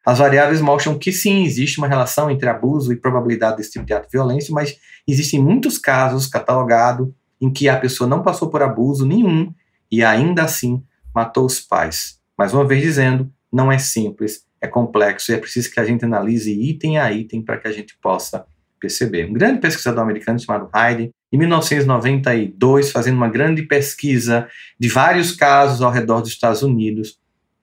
As 0.06 0.20
variáveis 0.20 0.62
mostram 0.62 1.00
que 1.00 1.12
sim, 1.12 1.46
existe 1.46 1.80
uma 1.80 1.88
relação 1.88 2.30
entre 2.30 2.48
abuso 2.48 2.94
e 2.94 2.98
probabilidade 2.98 3.58
desse 3.58 3.72
tipo 3.72 3.86
de 3.86 3.94
ato 3.94 4.06
de 4.06 4.12
violência, 4.12 4.54
mas 4.54 4.78
existem 5.08 5.42
muitos 5.42 5.78
casos 5.78 6.28
catalogados 6.28 7.10
em 7.42 7.52
que 7.52 7.68
a 7.68 7.78
pessoa 7.78 8.08
não 8.08 8.22
passou 8.22 8.50
por 8.50 8.62
abuso 8.62 9.06
nenhum 9.06 9.52
e 9.92 10.04
ainda 10.04 10.44
assim 10.44 10.84
matou 11.14 11.46
os 11.46 11.60
pais. 11.60 12.20
Mais 12.38 12.54
uma 12.54 12.68
vez 12.68 12.82
dizendo, 12.82 13.32
não 13.51 13.72
é 13.72 13.77
simples, 13.77 14.46
é 14.62 14.68
complexo 14.68 15.32
e 15.32 15.36
é 15.36 15.38
preciso 15.38 15.72
que 15.72 15.80
a 15.80 15.86
gente 15.86 16.04
analise 16.04 16.51
item 16.51 16.98
a 16.98 17.12
item 17.12 17.42
para 17.42 17.58
que 17.58 17.68
a 17.68 17.72
gente 17.72 17.98
possa 18.01 18.46
perceber. 18.80 19.25
Um 19.30 19.34
grande 19.34 19.60
pesquisador 19.60 20.04
americano 20.04 20.39
chamado 20.39 20.70
Hayden, 20.72 21.12
em 21.32 21.38
1992, 21.38 22.92
fazendo 22.92 23.15
uma 23.15 23.30
grande 23.30 23.63
pesquisa 23.63 24.48
de 24.80 24.88
vários 24.88 25.32
casos 25.32 25.82
ao 25.82 25.92
redor 25.92 26.22
dos 26.22 26.30
Estados 26.30 26.62
Unidos, 26.62 27.18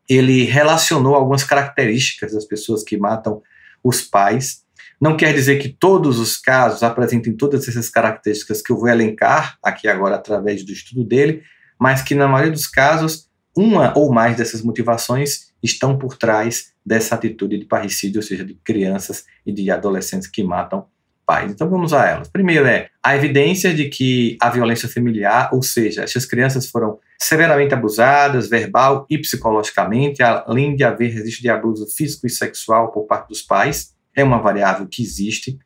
ele 0.08 0.44
relacionou 0.44 1.14
algumas 1.14 1.44
características 1.44 2.32
das 2.32 2.44
pessoas 2.44 2.82
que 2.82 2.96
matam 2.96 3.40
os 3.82 4.02
pais. 4.02 4.62
Não 5.00 5.16
quer 5.16 5.32
dizer 5.32 5.58
que 5.58 5.68
todos 5.68 6.18
os 6.18 6.36
casos 6.36 6.82
apresentem 6.82 7.34
todas 7.34 7.66
essas 7.68 7.88
características 7.88 8.60
que 8.60 8.72
eu 8.72 8.78
vou 8.78 8.88
elencar 8.88 9.56
aqui 9.62 9.88
agora 9.88 10.16
através 10.16 10.64
do 10.64 10.72
estudo 10.72 11.04
dele, 11.04 11.42
mas 11.78 12.02
que 12.02 12.14
na 12.14 12.28
maioria 12.28 12.52
dos 12.52 12.66
casos 12.66 13.28
uma 13.56 13.96
ou 13.96 14.12
mais 14.12 14.36
dessas 14.36 14.62
motivações 14.62 15.52
estão 15.62 15.98
por 15.98 16.16
trás 16.16 16.72
dessa 16.84 17.14
atitude 17.14 17.58
de 17.58 17.64
parricídio, 17.64 18.18
ou 18.18 18.22
seja, 18.22 18.44
de 18.44 18.54
crianças 18.54 19.24
e 19.46 19.52
de 19.52 19.70
adolescentes 19.70 20.26
que 20.26 20.42
matam 20.42 20.86
pais. 21.24 21.52
Então 21.52 21.68
vamos 21.68 21.92
a 21.92 22.06
elas. 22.06 22.28
Primeiro 22.28 22.66
é 22.66 22.88
a 23.02 23.16
evidência 23.16 23.72
de 23.72 23.88
que 23.88 24.36
a 24.40 24.50
violência 24.50 24.88
familiar, 24.88 25.50
ou 25.52 25.62
seja, 25.62 26.02
essas 26.02 26.26
crianças 26.26 26.66
foram 26.66 26.98
severamente 27.20 27.72
abusadas, 27.72 28.48
verbal 28.48 29.06
e 29.08 29.18
psicologicamente, 29.18 30.22
além 30.22 30.74
de 30.74 30.82
haver 30.82 31.12
registro 31.12 31.42
de 31.42 31.48
abuso 31.50 31.86
físico 31.96 32.26
e 32.26 32.30
sexual 32.30 32.90
por 32.90 33.06
parte 33.06 33.28
dos 33.28 33.42
pais, 33.42 33.94
é 34.14 34.24
uma 34.24 34.38
variável 34.38 34.86
que 34.86 35.02
existe. 35.02 35.58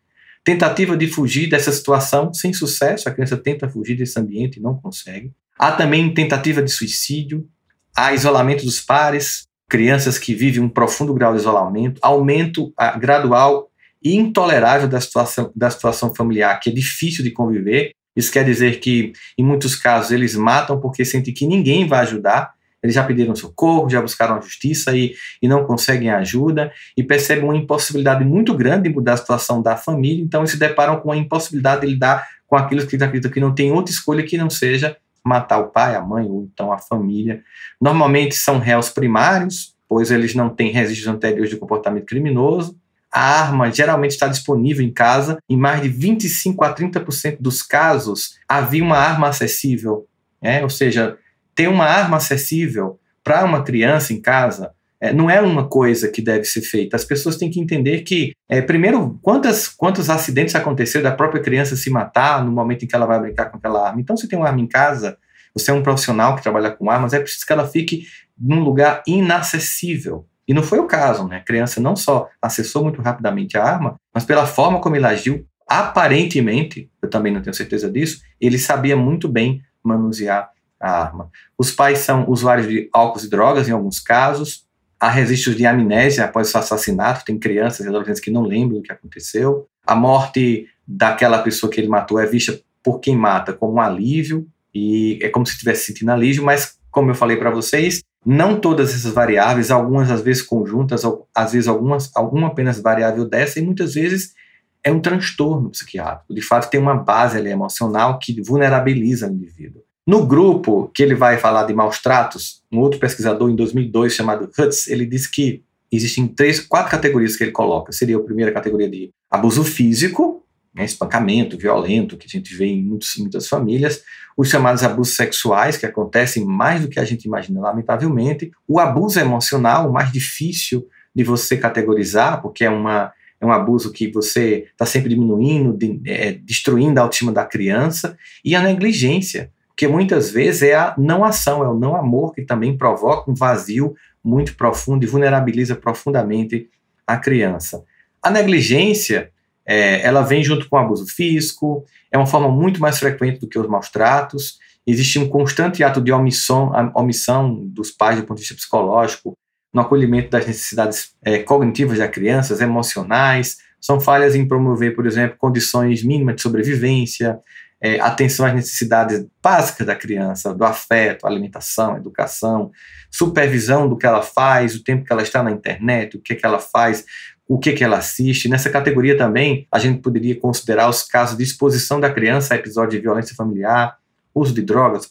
Tentativa 0.45 0.97
de 0.97 1.09
fugir 1.09 1.49
dessa 1.49 1.73
situação 1.73 2.33
sem 2.33 2.53
sucesso, 2.53 3.09
a 3.09 3.13
criança 3.13 3.37
tenta 3.37 3.69
fugir 3.69 3.97
desse 3.97 4.19
ambiente 4.21 4.59
e 4.59 4.63
não 4.63 4.77
consegue. 4.77 5.33
Há 5.59 5.73
também 5.73 6.13
tentativa 6.13 6.63
de 6.63 6.71
suicídio, 6.71 7.49
há 7.97 8.13
isolamento 8.13 8.65
dos 8.65 8.81
pares, 8.81 9.47
crianças 9.69 10.19
que 10.19 10.35
vivem 10.35 10.63
um 10.63 10.69
profundo 10.69 11.15
grau 11.15 11.33
de 11.33 11.41
isolamento, 11.41 11.99
aumento 12.03 12.73
gradual 13.01 13.69
e 14.03 14.15
intolerável 14.15 14.87
da 14.87 15.01
situação, 15.01 15.51
da 15.57 15.71
situação 15.71 16.15
familiar, 16.15 16.61
que 16.61 16.71
é 16.71 16.73
difícil 16.73 17.25
de 17.25 17.31
conviver. 17.31 17.93
Isso 18.15 18.31
quer 18.31 18.45
dizer 18.45 18.79
que, 18.79 19.13
em 19.37 19.43
muitos 19.43 19.75
casos, 19.75 20.13
eles 20.13 20.37
matam 20.37 20.79
porque 20.79 21.05
sentem 21.05 21.35
que 21.35 21.47
ninguém 21.47 21.89
vai 21.89 22.01
ajudar. 22.01 22.55
Eles 22.83 22.95
já 22.95 23.03
pediram 23.03 23.35
socorro, 23.35 23.91
já 23.91 24.01
buscaram 24.01 24.37
a 24.37 24.41
justiça 24.41 24.97
e, 24.97 25.15
e 25.43 25.49
não 25.49 25.65
conseguem 25.65 26.11
ajuda, 26.11 26.71
e 26.97 27.03
percebem 27.03 27.45
uma 27.45 27.57
impossibilidade 27.57 28.25
muito 28.25 28.55
grande 28.55 28.89
de 28.89 28.95
mudar 28.95 29.15
a 29.15 29.17
situação 29.17 29.61
da 29.61 29.77
família, 29.77 30.23
então 30.23 30.43
eles 30.43 30.53
se 30.53 30.59
deparam 30.59 31.01
com 31.01 31.11
a 31.11 31.17
impossibilidade 31.17 31.81
de 31.81 31.89
lidar 31.89 32.25
com 32.47 32.55
aqueles 32.55 32.85
que 32.85 32.95
acreditam 32.97 33.31
que 33.31 33.41
não 33.41 33.53
tem 33.53 33.73
outra 33.73 33.93
escolha 33.93 34.23
que 34.23 34.39
não 34.39 34.49
seja 34.49 34.97
matar 35.27 35.59
o 35.59 35.69
pai, 35.69 35.97
a 35.97 36.01
mãe 36.01 36.27
ou 36.27 36.43
então 36.43 36.73
a 36.73 36.79
família. 36.79 37.43
Normalmente 37.81 38.35
são 38.35 38.59
réus 38.59 38.89
primários, 38.89 39.75
pois 39.89 40.11
eles 40.11 40.35
não 40.35 40.49
têm 40.49 40.71
registros 40.71 41.13
anteriores 41.13 41.51
de 41.51 41.57
comportamento 41.57 42.07
criminoso, 42.07 42.79
a 43.13 43.41
arma 43.41 43.73
geralmente 43.73 44.11
está 44.13 44.29
disponível 44.29 44.85
em 44.85 44.93
casa. 44.93 45.39
Em 45.49 45.57
mais 45.57 45.81
de 45.81 45.89
25 45.89 46.63
a 46.63 46.75
30% 46.75 47.39
dos 47.41 47.63
casos, 47.63 48.39
havia 48.47 48.83
uma 48.83 48.99
arma 48.99 49.29
acessível. 49.29 50.07
Né? 50.43 50.63
Ou 50.63 50.69
seja, 50.69 51.17
ter 51.55 51.69
uma 51.69 51.87
arma 51.87 52.19
acessível 52.19 53.01
para 53.25 53.45
uma 53.45 53.63
criança 53.63 54.13
em 54.13 54.21
casa 54.21 54.76
é, 55.01 55.13
não 55.13 55.29
é 55.29 55.41
uma 55.41 55.69
coisa 55.69 56.09
que 56.09 56.23
deve 56.23 56.45
ser 56.45 56.63
feita. 56.63 56.97
As 56.97 57.05
pessoas 57.05 57.37
têm 57.37 57.51
que 57.51 57.61
entender 57.61 58.01
que, 58.01 58.33
é, 58.49 58.63
primeiro, 58.63 59.19
quantas, 59.23 59.69
quantos 59.69 60.09
acidentes 60.09 60.55
aconteceram 60.55 61.05
da 61.05 61.15
própria 61.15 61.43
criança 61.43 61.77
se 61.77 61.91
matar 61.91 62.45
no 62.45 62.51
momento 62.51 62.85
em 62.85 62.89
que 62.89 62.97
ela 62.97 63.07
vai 63.07 63.21
brincar 63.21 63.47
com 63.47 63.59
aquela 63.59 63.89
arma. 63.89 64.01
Então, 64.01 64.17
se 64.17 64.29
tem 64.29 64.39
uma 64.39 64.49
arma 64.49 64.61
em 64.61 64.67
casa, 64.67 65.19
você 65.55 65.71
é 65.71 65.75
um 65.75 65.83
profissional 65.83 66.37
que 66.37 66.43
trabalha 66.43 66.71
com 66.71 66.91
armas, 66.91 67.13
é 67.13 67.21
preciso 67.21 67.47
que 67.47 67.53
ela 67.53 67.67
fique 67.67 68.07
num 68.39 68.61
lugar 68.61 69.03
inacessível. 69.07 70.27
E 70.47 70.55
não 70.55 70.63
foi 70.63 70.79
o 70.79 70.87
caso, 70.87 71.27
né? 71.27 71.39
A 71.39 71.45
criança 71.45 71.81
não 71.81 71.97
só 71.97 72.29
acessou 72.41 72.83
muito 72.83 73.03
rapidamente 73.03 73.59
a 73.59 73.65
arma, 73.65 73.97
mas 74.15 74.25
pela 74.25 74.47
forma 74.47 74.81
como 74.81 74.95
ele 74.95 75.07
agiu, 75.07 75.45
aparentemente, 75.69 76.89
eu 77.03 77.11
também 77.11 77.33
não 77.33 77.43
tenho 77.43 77.55
certeza 77.55 77.91
disso, 77.91 78.21
ele 78.41 78.59
sabia 78.59 78.97
muito 78.97 79.29
bem 79.29 79.61
manusear 79.83 80.51
a 80.79 80.91
arma. 80.91 81.31
Os 81.59 81.73
pais 81.73 81.99
são 81.99 82.29
usuários 82.29 82.69
de 82.69 82.89
álcool 82.93 83.25
e 83.25 83.29
drogas 83.29 83.69
em 83.69 83.73
alguns 83.73 83.99
casos, 83.99 84.66
há 84.99 85.11
registros 85.11 85.57
de 85.57 85.67
amnésia 85.67 86.25
após 86.25 86.53
o 86.55 86.59
assassinato, 86.59 87.25
tem 87.25 87.39
crianças 87.39 87.85
e 87.85 87.89
adolescentes 87.89 88.21
que 88.21 88.31
não 88.31 88.43
lembram 88.43 88.79
do 88.79 88.83
que 88.83 88.93
aconteceu. 88.93 89.67
A 89.87 89.95
morte 89.95 90.67
daquela 90.87 91.43
pessoa 91.43 91.71
que 91.71 91.81
ele 91.81 91.89
matou 91.89 92.19
é 92.19 92.27
vista 92.27 92.59
por 92.83 93.01
quem 93.01 93.17
mata 93.17 93.53
como 93.53 93.75
um 93.75 93.81
alívio, 93.81 94.47
e 94.75 95.19
é 95.23 95.29
como 95.29 95.47
se 95.47 95.53
estivesse 95.53 95.87
sentindo 95.87 96.13
alívio, 96.13 96.45
mas 96.45 96.79
como 96.91 97.11
eu 97.11 97.15
falei 97.15 97.37
para 97.37 97.51
vocês, 97.51 98.03
não 98.25 98.59
todas 98.59 98.95
essas 98.95 99.13
variáveis, 99.13 99.71
algumas 99.71 100.11
às 100.11 100.21
vezes 100.21 100.43
conjuntas, 100.43 101.03
às 101.35 101.53
vezes 101.53 101.69
algumas, 101.69 102.11
alguma 102.15 102.49
apenas 102.49 102.81
variável 102.81 103.25
dessa, 103.29 103.59
e 103.59 103.63
muitas 103.63 103.95
vezes 103.95 104.35
é 104.83 104.93
um 104.93 105.01
transtorno 105.01 105.71
psiquiátrico. 105.71 106.35
De 106.35 106.43
fato, 106.43 106.71
tem 106.71 106.81
uma 106.81 106.95
base 106.95 107.37
ali 107.37 107.51
emocional 107.51 108.19
que 108.19 108.41
vulnerabiliza 108.41 109.29
o 109.29 109.33
indivíduo. 109.33 109.83
No 110.07 110.25
grupo 110.25 110.89
que 110.95 111.03
ele 111.03 111.17
vai 111.17 111.37
falar 111.37 111.65
de 111.65 111.75
maus 111.75 112.01
tratos, 112.01 112.63
um 112.71 112.79
outro 112.79 113.01
pesquisador 113.01 113.51
em 113.51 113.57
2002 113.57 114.15
chamado 114.15 114.49
Hutz, 114.57 114.87
ele 114.87 115.05
diz 115.05 115.27
que 115.27 115.65
existem 115.91 116.29
três, 116.29 116.61
quatro 116.61 116.91
categorias 116.91 117.37
que 117.37 117.43
ele 117.43 117.51
coloca. 117.51 117.93
Seria 117.93 118.17
a 118.17 118.23
primeira 118.23 118.53
categoria 118.53 118.89
de 118.89 119.11
abuso 119.29 119.65
físico, 119.65 120.45
né, 120.73 120.85
espancamento 120.85 121.59
violento, 121.59 122.17
que 122.17 122.27
a 122.27 122.29
gente 122.29 122.55
vê 122.55 122.67
em 122.67 122.83
muitos, 122.83 123.17
muitas 123.17 123.49
famílias, 123.49 124.03
os 124.37 124.49
chamados 124.49 124.83
abusos 124.83 125.17
sexuais, 125.17 125.77
que 125.77 125.87
acontecem 125.87 126.45
mais 126.45 126.83
do 126.83 126.89
que 126.89 127.01
a 127.01 127.05
gente 127.05 127.25
imagina, 127.25 127.61
lamentavelmente, 127.61 128.53
o 128.69 128.79
abuso 128.79 129.19
emocional, 129.19 129.89
o 129.89 129.93
mais 129.93 130.13
difícil 130.13 130.87
de 131.15 131.25
você 131.25 131.57
categorizar, 131.57 132.43
porque 132.43 132.65
é, 132.65 132.71
uma, 132.71 133.11
é 133.41 133.47
um 133.47 133.51
abuso 133.51 133.91
que 133.91 134.13
você 134.13 134.67
está 134.71 134.85
sempre 134.85 135.09
diminuindo, 135.09 135.73
de, 135.73 136.01
é, 136.07 136.33
destruindo 136.33 137.01
a 137.01 137.03
autoestima 137.05 137.33
da 137.33 137.45
criança, 137.45 138.17
e 138.45 138.55
a 138.55 138.61
negligência, 138.61 139.51
que 139.77 139.87
muitas 139.87 140.31
vezes 140.31 140.63
é 140.63 140.75
a 140.75 140.95
não 140.97 141.25
ação, 141.25 141.63
é 141.63 141.69
o 141.69 141.79
não 141.79 141.95
amor 141.95 142.33
que 142.33 142.43
também 142.43 142.77
provoca 142.77 143.31
um 143.31 143.35
vazio 143.35 143.95
muito 144.25 144.57
profundo 144.57 145.05
e 145.05 145.07
vulnerabiliza 145.07 145.77
profundamente 145.77 146.69
a 147.07 147.17
criança. 147.17 147.85
A 148.23 148.31
negligência 148.31 149.31
é, 149.67 150.01
ela 150.03 150.23
vem 150.23 150.43
junto 150.43 150.69
com 150.69 150.77
o 150.77 150.79
abuso 150.79 151.07
físico, 151.07 151.85
é 152.11 152.17
uma 152.17 152.27
forma 152.27 152.49
muito 152.49 152.81
mais 152.81 152.99
frequente 152.99 153.41
do 153.41 153.49
que 153.49 153.59
os 153.59 153.69
maus 153.69 153.91
tratos. 153.91 154.59
Existe 154.87 155.19
um 155.19 155.29
constante 155.29 155.85
ato 155.85 156.01
de 156.01 156.13
omissão, 156.13 156.73
omissão 156.95 157.55
dos 157.67 157.91
pais 157.91 158.19
do 158.19 158.25
ponto 158.25 158.39
de 158.39 158.43
vista 158.43 158.55
psicológico, 158.55 159.37
no 159.75 159.83
acolhimento 159.83 160.31
das 160.31 160.47
necessidades 160.47 161.11
é, 161.23 161.41
cognitivas 161.41 161.99
das 161.99 162.11
crianças, 162.11 162.61
emocionais. 162.61 163.59
São 163.81 164.01
falhas 164.01 164.35
em 164.35 164.47
promover, 164.47 164.95
por 164.95 165.07
exemplo, 165.07 165.37
condições 165.39 166.03
mínimas 166.03 166.37
de 166.37 166.43
sobrevivência, 166.43 167.39
é, 167.81 168.01
atenção 168.01 168.47
às 168.47 168.55
necessidades 168.55 169.27
básicas 169.43 169.87
da 169.87 169.95
criança, 169.95 170.55
do 170.55 170.65
afeto, 170.65 171.27
alimentação, 171.27 171.97
educação, 171.97 172.71
supervisão 173.11 173.89
do 173.89 173.97
que 173.97 174.07
ela 174.07 174.23
faz, 174.23 174.75
o 174.75 174.83
tempo 174.83 175.05
que 175.05 175.13
ela 175.13 175.23
está 175.23 175.43
na 175.43 175.51
internet, 175.51 176.17
o 176.17 176.21
que, 176.21 176.35
que 176.35 176.47
ela 176.47 176.59
faz, 176.59 177.05
o 177.49 177.59
que, 177.59 177.73
que 177.73 177.85
ela 177.85 177.99
assiste. 177.99 178.49
Nessa 178.49 178.71
categoria 178.71 179.17
também, 179.17 179.67
a 179.71 179.79
gente 179.79 180.01
poderia 180.01 180.39
considerar 180.39 180.89
os 180.89 181.03
casos 181.03 181.37
de 181.37 181.45
exposição 181.45 182.01
da 182.01 182.11
criança 182.11 182.55
a 182.55 182.57
episódios 182.57 182.95
de 182.95 183.01
violência 183.01 183.37
familiar, 183.37 183.97
uso 184.35 184.53
de 184.53 184.61
drogas, 184.61 185.09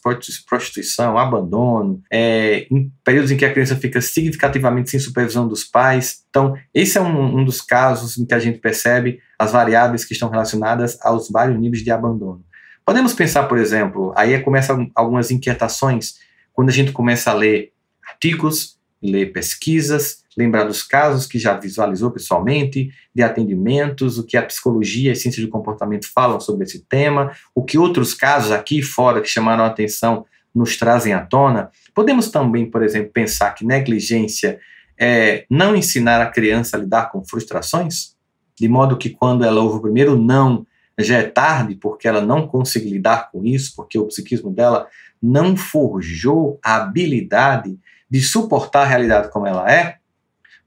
prostituição, 0.48 1.18
abandono, 1.18 2.00
é, 2.12 2.68
em 2.70 2.92
períodos 3.02 3.32
em 3.32 3.36
que 3.36 3.44
a 3.44 3.50
criança 3.50 3.74
fica 3.74 4.00
significativamente 4.00 4.88
sem 4.88 5.00
supervisão 5.00 5.48
dos 5.48 5.64
pais. 5.64 6.24
Então, 6.30 6.54
esse 6.72 6.96
é 6.96 7.00
um, 7.00 7.40
um 7.40 7.44
dos 7.44 7.60
casos 7.60 8.16
em 8.16 8.24
que 8.24 8.34
a 8.34 8.38
gente 8.38 8.60
percebe 8.60 9.18
as 9.36 9.50
variáveis 9.50 10.04
que 10.04 10.12
estão 10.12 10.30
relacionadas 10.30 10.96
aos 11.02 11.28
vários 11.28 11.58
níveis 11.58 11.82
de 11.82 11.90
abandono. 11.90 12.44
Podemos 12.86 13.12
pensar, 13.14 13.48
por 13.48 13.58
exemplo, 13.58 14.12
aí 14.16 14.40
começam 14.40 14.88
algumas 14.94 15.32
inquietações 15.32 16.20
quando 16.52 16.68
a 16.68 16.72
gente 16.72 16.92
começa 16.92 17.32
a 17.32 17.34
ler 17.34 17.72
artigos, 18.08 18.78
ler 19.02 19.32
pesquisas, 19.32 20.22
lembrar 20.38 20.62
dos 20.62 20.84
casos 20.84 21.26
que 21.26 21.36
já 21.36 21.54
visualizou 21.54 22.12
pessoalmente, 22.12 22.92
de 23.12 23.22
atendimentos, 23.24 24.18
o 24.18 24.24
que 24.24 24.36
a 24.36 24.42
psicologia 24.42 25.10
e 25.10 25.16
ciência 25.16 25.42
do 25.42 25.50
comportamento 25.50 26.06
falam 26.14 26.38
sobre 26.38 26.62
esse 26.62 26.78
tema, 26.86 27.32
o 27.52 27.64
que 27.64 27.76
outros 27.76 28.14
casos 28.14 28.52
aqui 28.52 28.80
fora 28.80 29.20
que 29.20 29.28
chamaram 29.28 29.64
a 29.64 29.66
atenção 29.66 30.24
nos 30.54 30.76
trazem 30.76 31.12
à 31.12 31.20
tona. 31.26 31.72
Podemos 31.92 32.30
também, 32.30 32.70
por 32.70 32.84
exemplo, 32.84 33.10
pensar 33.12 33.50
que 33.50 33.66
negligência 33.66 34.60
é 34.96 35.44
não 35.50 35.74
ensinar 35.74 36.22
a 36.22 36.30
criança 36.30 36.76
a 36.76 36.80
lidar 36.80 37.10
com 37.10 37.24
frustrações, 37.24 38.14
de 38.56 38.68
modo 38.68 38.96
que 38.96 39.10
quando 39.10 39.44
ela 39.44 39.60
ouve 39.60 39.78
o 39.78 39.82
primeiro 39.82 40.16
não, 40.16 40.64
já 40.98 41.18
é 41.18 41.24
tarde 41.24 41.74
porque 41.74 42.08
ela 42.08 42.20
não 42.20 42.46
consegue 42.46 42.88
lidar 42.88 43.30
com 43.30 43.44
isso, 43.44 43.74
porque 43.76 43.98
o 43.98 44.06
psiquismo 44.06 44.50
dela 44.50 44.86
não 45.22 45.56
forjou 45.56 46.58
a 46.62 46.76
habilidade 46.76 47.78
de 48.08 48.20
suportar 48.20 48.82
a 48.82 48.86
realidade 48.86 49.30
como 49.30 49.46
ela 49.46 49.70
é, 49.70 49.96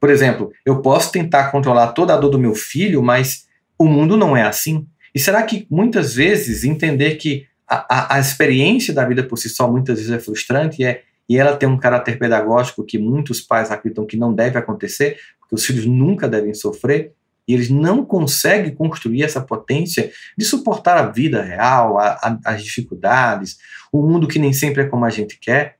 por 0.00 0.08
exemplo, 0.08 0.50
eu 0.64 0.80
posso 0.80 1.12
tentar 1.12 1.50
controlar 1.50 1.88
toda 1.88 2.14
a 2.14 2.16
dor 2.16 2.30
do 2.30 2.38
meu 2.38 2.54
filho, 2.54 3.02
mas 3.02 3.46
o 3.78 3.84
mundo 3.84 4.16
não 4.16 4.34
é 4.34 4.42
assim. 4.42 4.86
E 5.14 5.18
será 5.18 5.42
que 5.42 5.66
muitas 5.70 6.14
vezes 6.14 6.64
entender 6.64 7.16
que 7.16 7.46
a, 7.68 8.14
a, 8.14 8.16
a 8.16 8.18
experiência 8.18 8.94
da 8.94 9.04
vida 9.04 9.22
por 9.22 9.36
si 9.36 9.50
só 9.50 9.70
muitas 9.70 9.98
vezes 9.98 10.10
é 10.10 10.18
frustrante 10.18 10.80
e, 10.80 10.84
é, 10.84 11.02
e 11.28 11.36
ela 11.36 11.54
tem 11.54 11.68
um 11.68 11.78
caráter 11.78 12.18
pedagógico 12.18 12.82
que 12.82 12.98
muitos 12.98 13.40
pais 13.40 13.70
acreditam 13.70 14.06
que 14.06 14.16
não 14.16 14.34
deve 14.34 14.58
acontecer, 14.58 15.18
porque 15.38 15.54
os 15.54 15.66
filhos 15.66 15.84
nunca 15.84 16.26
devem 16.26 16.54
sofrer, 16.54 17.12
e 17.50 17.54
eles 17.54 17.68
não 17.68 18.04
conseguem 18.04 18.72
construir 18.72 19.24
essa 19.24 19.40
potência 19.40 20.12
de 20.38 20.44
suportar 20.44 20.96
a 20.96 21.10
vida 21.10 21.42
real, 21.42 21.98
a, 21.98 22.10
a, 22.22 22.38
as 22.44 22.62
dificuldades, 22.62 23.58
o 23.92 24.00
mundo 24.02 24.28
que 24.28 24.38
nem 24.38 24.52
sempre 24.52 24.82
é 24.82 24.86
como 24.86 25.04
a 25.04 25.10
gente 25.10 25.36
quer 25.36 25.74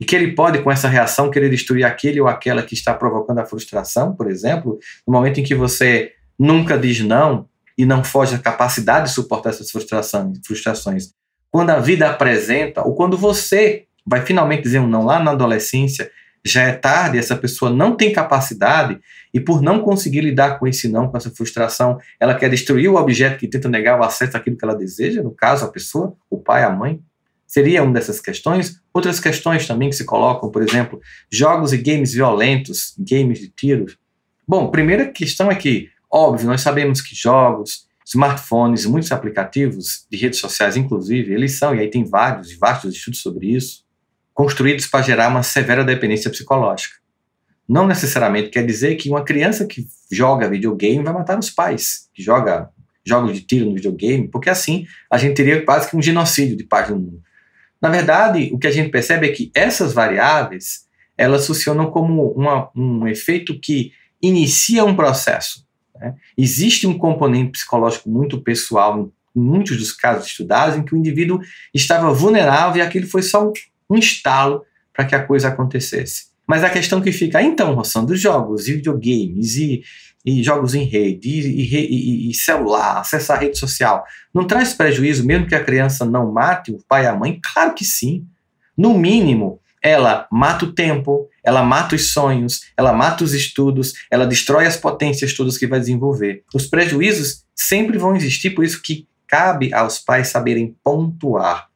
e 0.00 0.06
que 0.06 0.16
ele 0.16 0.32
pode, 0.32 0.62
com 0.62 0.72
essa 0.72 0.88
reação, 0.88 1.30
querer 1.30 1.50
destruir 1.50 1.84
aquele 1.84 2.18
ou 2.18 2.28
aquela 2.28 2.62
que 2.62 2.72
está 2.72 2.94
provocando 2.94 3.40
a 3.40 3.44
frustração, 3.44 4.16
por 4.16 4.30
exemplo, 4.30 4.78
no 5.06 5.12
momento 5.12 5.38
em 5.38 5.44
que 5.44 5.54
você 5.54 6.12
nunca 6.38 6.78
diz 6.78 7.00
não 7.00 7.46
e 7.76 7.84
não 7.84 8.02
foge 8.02 8.34
da 8.34 8.42
capacidade 8.42 9.10
de 9.10 9.14
suportar 9.14 9.50
essas 9.50 9.70
frustrações. 9.70 11.10
Quando 11.50 11.70
a 11.70 11.78
vida 11.78 12.08
apresenta, 12.08 12.80
ou 12.80 12.94
quando 12.94 13.18
você 13.18 13.84
vai 14.06 14.24
finalmente 14.24 14.62
dizer 14.62 14.78
um 14.78 14.88
não 14.88 15.04
lá 15.04 15.20
na 15.20 15.32
adolescência, 15.32 16.10
já 16.44 16.62
é 16.62 16.72
tarde, 16.72 17.18
essa 17.18 17.36
pessoa 17.36 17.70
não 17.70 17.96
tem 17.96 18.12
capacidade 18.12 18.98
e 19.32 19.40
por 19.40 19.62
não 19.62 19.80
conseguir 19.80 20.22
lidar 20.22 20.58
com 20.58 20.66
esse 20.66 20.88
não, 20.88 21.08
com 21.08 21.16
essa 21.16 21.30
frustração, 21.30 21.98
ela 22.18 22.34
quer 22.34 22.50
destruir 22.50 22.88
o 22.88 22.96
objeto 22.96 23.38
que 23.38 23.48
tenta 23.48 23.68
negar 23.68 23.98
o 23.98 24.02
acesso 24.02 24.36
àquilo 24.36 24.56
que 24.56 24.64
ela 24.64 24.74
deseja, 24.74 25.22
no 25.22 25.30
caso, 25.30 25.64
a 25.64 25.68
pessoa, 25.68 26.14
o 26.28 26.38
pai, 26.38 26.64
a 26.64 26.70
mãe. 26.70 27.00
Seria 27.46 27.82
uma 27.82 27.92
dessas 27.92 28.20
questões. 28.20 28.80
Outras 28.92 29.20
questões 29.20 29.66
também 29.66 29.90
que 29.90 29.96
se 29.96 30.04
colocam, 30.04 30.50
por 30.50 30.62
exemplo, 30.62 31.00
jogos 31.30 31.72
e 31.72 31.78
games 31.78 32.12
violentos, 32.12 32.94
games 32.98 33.38
de 33.38 33.48
tiros. 33.48 33.98
Bom, 34.48 34.70
primeira 34.70 35.06
questão 35.06 35.50
é 35.50 35.54
que, 35.54 35.88
óbvio, 36.10 36.46
nós 36.46 36.62
sabemos 36.62 37.00
que 37.00 37.14
jogos, 37.14 37.86
smartphones, 38.06 38.86
muitos 38.86 39.12
aplicativos 39.12 40.06
de 40.10 40.16
redes 40.16 40.40
sociais, 40.40 40.76
inclusive, 40.76 41.32
eles 41.32 41.58
são, 41.58 41.74
e 41.74 41.80
aí 41.80 41.88
tem 41.88 42.04
vários 42.04 42.50
e 42.50 42.56
vastos 42.56 42.94
estudos 42.94 43.20
sobre 43.20 43.48
isso, 43.48 43.84
construídos 44.34 44.86
para 44.86 45.02
gerar 45.02 45.28
uma 45.28 45.42
severa 45.42 45.84
dependência 45.84 46.30
psicológica. 46.30 46.96
Não 47.68 47.86
necessariamente 47.86 48.50
quer 48.50 48.66
dizer 48.66 48.96
que 48.96 49.08
uma 49.08 49.24
criança 49.24 49.66
que 49.66 49.86
joga 50.10 50.48
videogame 50.48 51.02
vai 51.02 51.12
matar 51.12 51.38
os 51.38 51.50
pais, 51.50 52.08
que 52.12 52.22
joga 52.22 52.68
jogos 53.04 53.34
de 53.34 53.40
tiro 53.40 53.66
no 53.66 53.74
videogame, 53.74 54.28
porque 54.28 54.50
assim 54.50 54.86
a 55.10 55.18
gente 55.18 55.34
teria 55.34 55.64
quase 55.64 55.88
que 55.88 55.96
um 55.96 56.02
genocídio 56.02 56.56
de 56.56 56.64
parte 56.64 56.88
do 56.88 56.98
mundo. 56.98 57.22
Na 57.80 57.88
verdade, 57.88 58.50
o 58.52 58.58
que 58.58 58.66
a 58.66 58.70
gente 58.70 58.90
percebe 58.90 59.28
é 59.28 59.32
que 59.32 59.50
essas 59.54 59.92
variáveis 59.92 60.86
elas 61.18 61.46
funcionam 61.46 61.90
como 61.90 62.30
uma, 62.32 62.70
um 62.74 63.06
efeito 63.06 63.58
que 63.58 63.92
inicia 64.20 64.84
um 64.84 64.94
processo. 64.94 65.66
Né? 65.94 66.14
Existe 66.38 66.86
um 66.86 66.96
componente 66.96 67.52
psicológico 67.52 68.08
muito 68.08 68.40
pessoal 68.40 69.10
em 69.34 69.40
muitos 69.40 69.76
dos 69.76 69.92
casos 69.92 70.26
estudados 70.26 70.76
em 70.76 70.84
que 70.84 70.94
o 70.94 70.98
indivíduo 70.98 71.40
estava 71.74 72.12
vulnerável 72.12 72.82
e 72.82 72.86
aquilo 72.86 73.06
foi 73.06 73.22
só 73.22 73.50
um 73.92 73.98
estalo 73.98 74.64
para 74.92 75.04
que 75.04 75.14
a 75.14 75.24
coisa 75.24 75.48
acontecesse. 75.48 76.32
Mas 76.46 76.64
a 76.64 76.70
questão 76.70 77.00
que 77.00 77.12
fica, 77.12 77.40
então, 77.40 77.74
roçando 77.74 78.14
jogos 78.16 78.68
e 78.68 78.74
videogames 78.74 79.56
e, 79.56 79.82
e 80.24 80.42
jogos 80.42 80.74
em 80.74 80.84
rede 80.84 81.28
e, 81.28 81.62
e, 81.62 82.30
e, 82.30 82.34
celular, 82.34 82.98
acessar 82.98 83.38
a 83.38 83.40
rede 83.40 83.58
social, 83.58 84.04
não 84.34 84.46
traz 84.46 84.74
prejuízo 84.74 85.24
mesmo 85.24 85.46
que 85.46 85.54
a 85.54 85.64
criança 85.64 86.04
não 86.04 86.32
mate 86.32 86.72
o 86.72 86.78
pai 86.88 87.04
e 87.04 87.06
a 87.06 87.14
mãe? 87.14 87.40
Claro 87.52 87.74
que 87.74 87.84
sim. 87.84 88.26
No 88.76 88.98
mínimo, 88.98 89.60
ela 89.82 90.26
mata 90.30 90.64
o 90.64 90.72
tempo, 90.72 91.28
ela 91.44 91.62
mata 91.62 91.94
os 91.94 92.12
sonhos, 92.12 92.60
ela 92.76 92.92
mata 92.92 93.24
os 93.24 93.34
estudos, 93.34 93.94
ela 94.10 94.26
destrói 94.26 94.66
as 94.66 94.76
potências 94.76 95.34
todas 95.34 95.58
que 95.58 95.66
vai 95.66 95.80
desenvolver. 95.80 96.42
Os 96.54 96.66
prejuízos 96.66 97.44
sempre 97.54 97.98
vão 97.98 98.14
existir, 98.14 98.50
por 98.50 98.64
isso 98.64 98.82
que 98.82 99.06
cabe 99.26 99.72
aos 99.72 99.98
pais 99.98 100.28
saberem 100.28 100.76
pontuar 100.84 101.71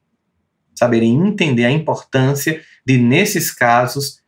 saberem 0.79 1.15
entender 1.27 1.65
a 1.65 1.71
importância 1.71 2.61
de, 2.85 2.99
nesses 2.99 3.51
casos, 3.51 4.21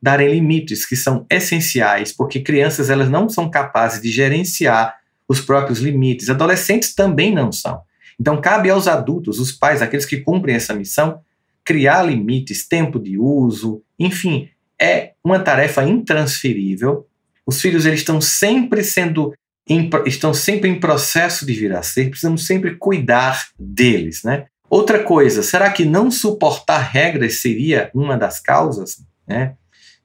darem 0.00 0.30
limites 0.30 0.86
que 0.86 0.94
são 0.94 1.26
essenciais, 1.28 2.12
porque 2.12 2.40
crianças 2.40 2.90
elas 2.90 3.08
não 3.08 3.28
são 3.28 3.50
capazes 3.50 4.00
de 4.00 4.10
gerenciar 4.10 4.94
os 5.28 5.40
próprios 5.40 5.80
limites, 5.80 6.30
adolescentes 6.30 6.94
também 6.94 7.34
não 7.34 7.50
são. 7.50 7.80
Então, 8.18 8.40
cabe 8.40 8.70
aos 8.70 8.86
adultos, 8.86 9.38
os 9.38 9.52
pais, 9.52 9.82
aqueles 9.82 10.06
que 10.06 10.18
cumprem 10.18 10.54
essa 10.54 10.74
missão, 10.74 11.20
criar 11.64 12.02
limites, 12.02 12.66
tempo 12.66 12.98
de 12.98 13.18
uso, 13.18 13.82
enfim, 13.98 14.48
é 14.80 15.12
uma 15.24 15.40
tarefa 15.40 15.84
intransferível. 15.84 17.06
Os 17.44 17.60
filhos 17.60 17.84
eles 17.84 18.00
estão 18.00 18.20
sempre 18.20 18.84
sendo 18.84 19.34
em, 19.68 19.90
estão 20.06 20.32
sempre 20.32 20.70
em 20.70 20.78
processo 20.78 21.44
de 21.44 21.52
vir 21.52 21.72
a 21.74 21.82
ser, 21.82 22.08
precisamos 22.08 22.46
sempre 22.46 22.76
cuidar 22.76 23.48
deles, 23.58 24.22
né? 24.22 24.46
Outra 24.68 25.02
coisa, 25.02 25.42
será 25.42 25.70
que 25.70 25.84
não 25.84 26.10
suportar 26.10 26.78
regras 26.78 27.40
seria 27.40 27.90
uma 27.94 28.16
das 28.16 28.40
causas? 28.40 29.04
Né? 29.26 29.54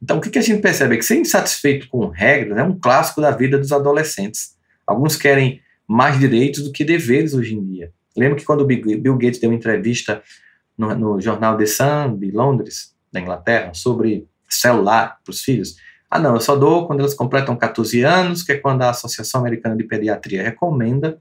Então, 0.01 0.17
o 0.17 0.21
que, 0.21 0.37
a 0.37 0.41
gente 0.41 0.61
percebe 0.61 0.95
é 0.95 0.97
que 0.97 1.05
ser 1.05 1.17
insatisfeito 1.17 1.87
com 1.89 2.07
regras 2.07 2.57
é 2.57 2.63
um 2.63 2.77
clássico 2.77 3.21
da 3.21 3.31
vida 3.31 3.57
dos 3.57 3.71
adolescentes. 3.71 4.55
Alguns 4.85 5.15
querem 5.15 5.61
mais 5.87 6.19
direitos 6.19 6.63
do 6.63 6.71
que 6.71 6.83
deveres 6.83 7.33
hoje 7.33 7.55
em 7.55 7.63
dia. 7.63 7.91
Lembro 8.15 8.37
que 8.37 8.45
quando 8.45 8.61
o 8.61 8.65
Bill 8.65 9.17
Gates 9.17 9.39
deu 9.39 9.49
uma 9.49 9.55
entrevista 9.55 10.21
no, 10.77 10.93
no 10.95 11.21
jornal 11.21 11.57
The 11.57 11.65
Sun 11.65 12.17
de 12.17 12.31
Londres, 12.31 12.95
da 13.11 13.19
Inglaterra, 13.19 13.73
sobre 13.73 14.27
celular 14.49 15.19
para 15.23 15.31
os 15.31 15.41
filhos, 15.41 15.75
ah, 16.09 16.19
não, 16.19 16.33
eu 16.33 16.41
só 16.41 16.55
dou 16.55 16.87
quando 16.87 16.99
eles 16.99 17.13
completam 17.13 17.55
14 17.55 18.01
anos, 18.03 18.43
que 18.43 18.51
é 18.51 18.57
quando 18.57 18.81
a 18.81 18.89
Associação 18.89 19.41
Americana 19.41 19.77
de 19.77 19.85
Pediatria 19.85 20.43
recomenda 20.43 21.19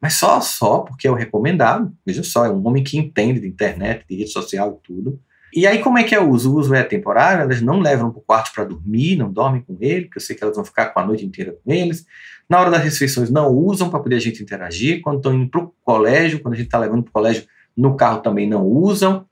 mas 0.00 0.14
só, 0.14 0.40
só 0.40 0.78
porque 0.78 1.06
é 1.06 1.10
o 1.10 1.14
recomendado. 1.14 1.92
Veja 2.06 2.22
só, 2.22 2.46
é 2.46 2.50
um 2.50 2.66
homem 2.66 2.82
que 2.82 2.96
entende 2.96 3.40
de 3.40 3.46
internet, 3.46 4.04
de 4.08 4.16
rede 4.16 4.30
social 4.30 4.80
e 4.80 4.86
tudo. 4.86 5.20
E 5.52 5.66
aí, 5.66 5.80
como 5.80 5.98
é 5.98 6.04
que 6.04 6.14
é 6.14 6.20
o 6.20 6.30
uso? 6.30 6.52
O 6.52 6.58
uso 6.58 6.72
é 6.74 6.82
temporário, 6.82 7.42
elas 7.42 7.60
não 7.60 7.80
levam 7.80 8.10
para 8.10 8.20
o 8.20 8.22
quarto 8.22 8.52
para 8.54 8.64
dormir, 8.64 9.16
não 9.16 9.30
dormem 9.30 9.60
com 9.62 9.76
ele, 9.80 10.02
porque 10.02 10.18
eu 10.18 10.22
sei 10.22 10.36
que 10.36 10.42
elas 10.42 10.54
vão 10.54 10.64
ficar 10.64 10.86
com 10.86 11.00
a 11.00 11.04
noite 11.04 11.26
inteira 11.26 11.56
com 11.62 11.72
eles. 11.72 12.06
Na 12.48 12.60
hora 12.60 12.70
das 12.70 12.82
refeições, 12.82 13.30
não 13.30 13.48
usam 13.48 13.90
para 13.90 14.00
poder 14.00 14.16
a 14.16 14.20
gente 14.20 14.42
interagir. 14.42 15.02
Quando 15.02 15.16
estão 15.16 15.34
indo 15.34 15.50
para 15.50 15.60
o 15.60 15.74
colégio, 15.82 16.40
quando 16.40 16.54
a 16.54 16.56
gente 16.56 16.66
está 16.66 16.78
levando 16.78 17.02
para 17.02 17.10
o 17.10 17.12
colégio, 17.12 17.44
no 17.76 17.96
carro 17.96 18.20
também 18.20 18.48
não 18.48 18.64
usam. 18.64 19.26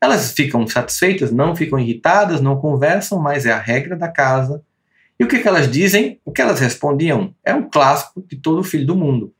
Elas 0.00 0.32
ficam 0.32 0.66
satisfeitas, 0.66 1.32
não 1.32 1.56
ficam 1.56 1.78
irritadas, 1.78 2.42
não 2.42 2.60
conversam, 2.60 3.18
mas 3.18 3.46
é 3.46 3.52
a 3.52 3.58
regra 3.58 3.96
da 3.96 4.08
casa. 4.08 4.62
E 5.18 5.24
o 5.24 5.28
que, 5.28 5.38
que 5.38 5.48
elas 5.48 5.70
dizem? 5.70 6.20
O 6.24 6.30
que 6.30 6.42
elas 6.42 6.60
respondiam 6.60 7.34
é 7.42 7.54
um 7.54 7.68
clássico 7.68 8.22
de 8.28 8.36
todo 8.36 8.62
filho 8.62 8.86
do 8.86 8.94
mundo 8.94 9.32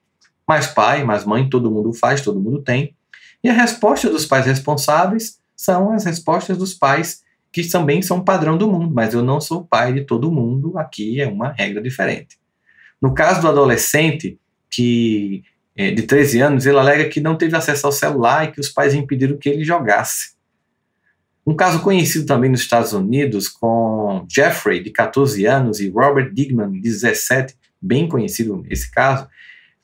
mais 0.46 0.66
pai, 0.66 1.04
mais 1.04 1.24
mãe, 1.24 1.48
todo 1.48 1.70
mundo 1.70 1.92
faz, 1.92 2.20
todo 2.20 2.40
mundo 2.40 2.62
tem. 2.62 2.94
E 3.42 3.48
a 3.48 3.52
resposta 3.52 4.08
dos 4.08 4.26
pais 4.26 4.46
responsáveis 4.46 5.38
são 5.56 5.92
as 5.92 6.04
respostas 6.04 6.58
dos 6.58 6.74
pais 6.74 7.22
que 7.52 7.62
também 7.68 8.02
são 8.02 8.24
padrão 8.24 8.58
do 8.58 8.68
mundo, 8.68 8.92
mas 8.92 9.14
eu 9.14 9.22
não 9.22 9.40
sou 9.40 9.64
pai 9.64 9.92
de 9.92 10.00
todo 10.04 10.32
mundo, 10.32 10.76
aqui 10.76 11.20
é 11.20 11.28
uma 11.28 11.52
regra 11.52 11.80
diferente. 11.80 12.36
No 13.00 13.14
caso 13.14 13.40
do 13.40 13.48
adolescente, 13.48 14.38
que 14.68 15.44
é, 15.76 15.90
de 15.90 16.02
13 16.02 16.40
anos, 16.40 16.66
ele 16.66 16.78
alega 16.78 17.08
que 17.08 17.20
não 17.20 17.36
teve 17.36 17.56
acesso 17.56 17.86
ao 17.86 17.92
celular 17.92 18.44
e 18.44 18.52
que 18.52 18.60
os 18.60 18.68
pais 18.68 18.94
impediram 18.94 19.36
que 19.36 19.48
ele 19.48 19.62
jogasse. 19.62 20.34
Um 21.46 21.54
caso 21.54 21.80
conhecido 21.80 22.26
também 22.26 22.50
nos 22.50 22.60
Estados 22.60 22.92
Unidos 22.92 23.48
com 23.48 24.26
Jeffrey, 24.28 24.82
de 24.82 24.90
14 24.90 25.44
anos, 25.44 25.78
e 25.78 25.90
Robert 25.90 26.32
Digman, 26.32 26.72
de 26.72 26.80
17, 26.80 27.54
bem 27.80 28.08
conhecido 28.08 28.64
esse 28.70 28.90
caso, 28.90 29.28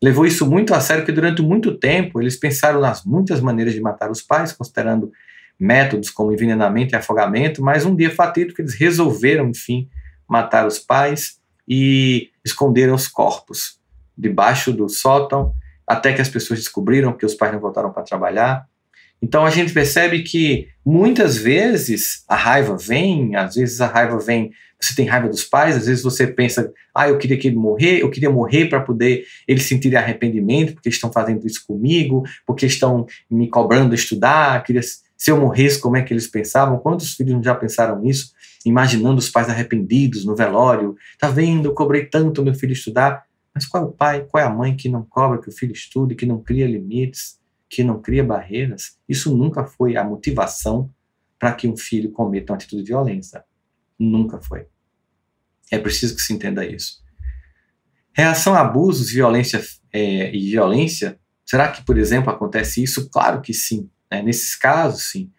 levou 0.03 0.27
isso 0.27 0.49
muito 0.49 0.75
a 0.75 0.81
sério, 0.81 1.05
que 1.05 1.13
durante 1.13 1.43
muito 1.43 1.77
tempo 1.77 2.21
eles 2.21 2.37
pensaram 2.37 2.81
nas 2.81 3.05
muitas 3.05 3.41
maneiras 3.41 3.75
de 3.75 3.81
matar 3.81 4.11
os 4.11 4.23
pais, 4.23 4.53
considerando 4.53 5.13
métodos 5.59 6.09
como 6.09 6.33
envenenamento 6.33 6.95
e 6.95 6.97
afogamento, 6.97 7.63
mas 7.63 7.85
um 7.85 7.95
dia 7.95 8.11
fatídico 8.11 8.63
eles 8.63 8.75
resolveram, 8.75 9.49
enfim, 9.51 9.89
matar 10.27 10.67
os 10.67 10.79
pais 10.79 11.39
e 11.69 12.31
esconderam 12.45 12.95
os 12.95 13.07
corpos 13.07 13.79
debaixo 14.17 14.73
do 14.73 14.89
sótão, 14.89 15.55
até 15.87 16.13
que 16.13 16.23
as 16.23 16.29
pessoas 16.29 16.61
descobriram 16.61 17.13
que 17.13 17.27
os 17.27 17.35
pais 17.35 17.53
não 17.53 17.61
voltaram 17.61 17.93
para 17.93 18.03
trabalhar. 18.03 18.67
Então 19.21 19.45
a 19.45 19.51
gente 19.51 19.73
percebe 19.73 20.23
que 20.23 20.69
muitas 20.85 21.37
vezes 21.37 22.25
a 22.27 22.37
raiva 22.37 22.77
vem, 22.77 23.37
às 23.37 23.55
vezes 23.55 23.81
a 23.81 23.87
raiva 23.87 24.19
vem 24.19 24.51
você 24.81 24.95
tem 24.95 25.07
raiva 25.07 25.29
dos 25.29 25.45
pais, 25.45 25.77
às 25.77 25.87
vezes 25.87 26.03
você 26.03 26.27
pensa, 26.27 26.73
ah, 26.95 27.09
eu 27.09 27.19
queria 27.19 27.37
que 27.37 27.49
ele 27.49 27.57
morrer, 27.57 28.01
eu 28.01 28.11
queria 28.11 28.31
morrer 28.31 28.67
para 28.67 28.81
poder 28.81 29.27
eles 29.47 29.65
sentirem 29.65 29.99
arrependimento, 29.99 30.75
porque 30.75 30.89
estão 30.89 31.13
fazendo 31.13 31.47
isso 31.47 31.65
comigo, 31.67 32.25
porque 32.47 32.67
estão 32.67 33.07
me 33.31 33.49
cobrando 33.49 33.95
estudar, 33.95 34.63
queria, 34.63 34.81
se 34.83 35.31
eu 35.31 35.39
morresse, 35.39 35.79
como 35.79 35.97
é 35.97 36.03
que 36.03 36.15
eles 36.15 36.27
pensavam? 36.27 36.79
Quantos 36.79 37.15
filhos 37.15 37.45
já 37.45 37.55
pensaram 37.55 38.01
nisso? 38.01 38.33
Imaginando 38.65 39.19
os 39.19 39.29
pais 39.29 39.51
arrependidos 39.51 40.25
no 40.25 40.35
velório, 40.35 40.97
tá 41.19 41.29
vendo, 41.29 41.67
eu 41.67 41.75
cobrei 41.75 42.07
tanto 42.07 42.43
meu 42.43 42.55
filho 42.55 42.73
estudar, 42.73 43.25
mas 43.55 43.67
qual 43.67 43.83
é 43.83 43.87
o 43.87 43.93
pai, 43.93 44.27
qual 44.31 44.43
é 44.43 44.47
a 44.47 44.51
mãe 44.51 44.75
que 44.75 44.89
não 44.89 45.03
cobra 45.03 45.39
que 45.39 45.49
o 45.49 45.53
filho 45.53 45.73
estude, 45.73 46.15
que 46.15 46.25
não 46.25 46.41
cria 46.41 46.67
limites, 46.67 47.39
que 47.69 47.85
não 47.85 48.01
cria 48.01 48.25
barreiras? 48.25 48.97
Isso 49.09 49.37
nunca 49.37 49.65
foi 49.65 49.97
a 49.97 50.05
motivação 50.05 50.91
para 51.39 51.53
que 51.53 51.69
um 51.69 51.77
filho 51.77 52.11
cometa 52.11 52.53
uma 52.53 52.57
atitude 52.57 52.83
de 52.83 52.89
violência. 52.89 53.45
Nunca 54.01 54.41
foi. 54.41 54.65
É 55.71 55.79
preciso 55.79 56.17
que 56.17 56.23
se 56.23 56.33
entenda 56.33 56.65
isso. 56.65 57.01
Reação 58.15 58.55
a 58.55 58.61
abusos, 58.61 59.13
violência 59.13 59.63
é, 59.93 60.35
e 60.35 60.51
violência, 60.51 61.19
será 61.45 61.69
que, 61.69 61.85
por 61.85 61.99
exemplo, 61.99 62.31
acontece 62.31 62.83
isso? 62.83 63.11
Claro 63.11 63.43
que 63.43 63.53
sim. 63.53 63.91
Né? 64.11 64.23
Nesses 64.23 64.57
casos, 64.57 65.11
sim. 65.11 65.31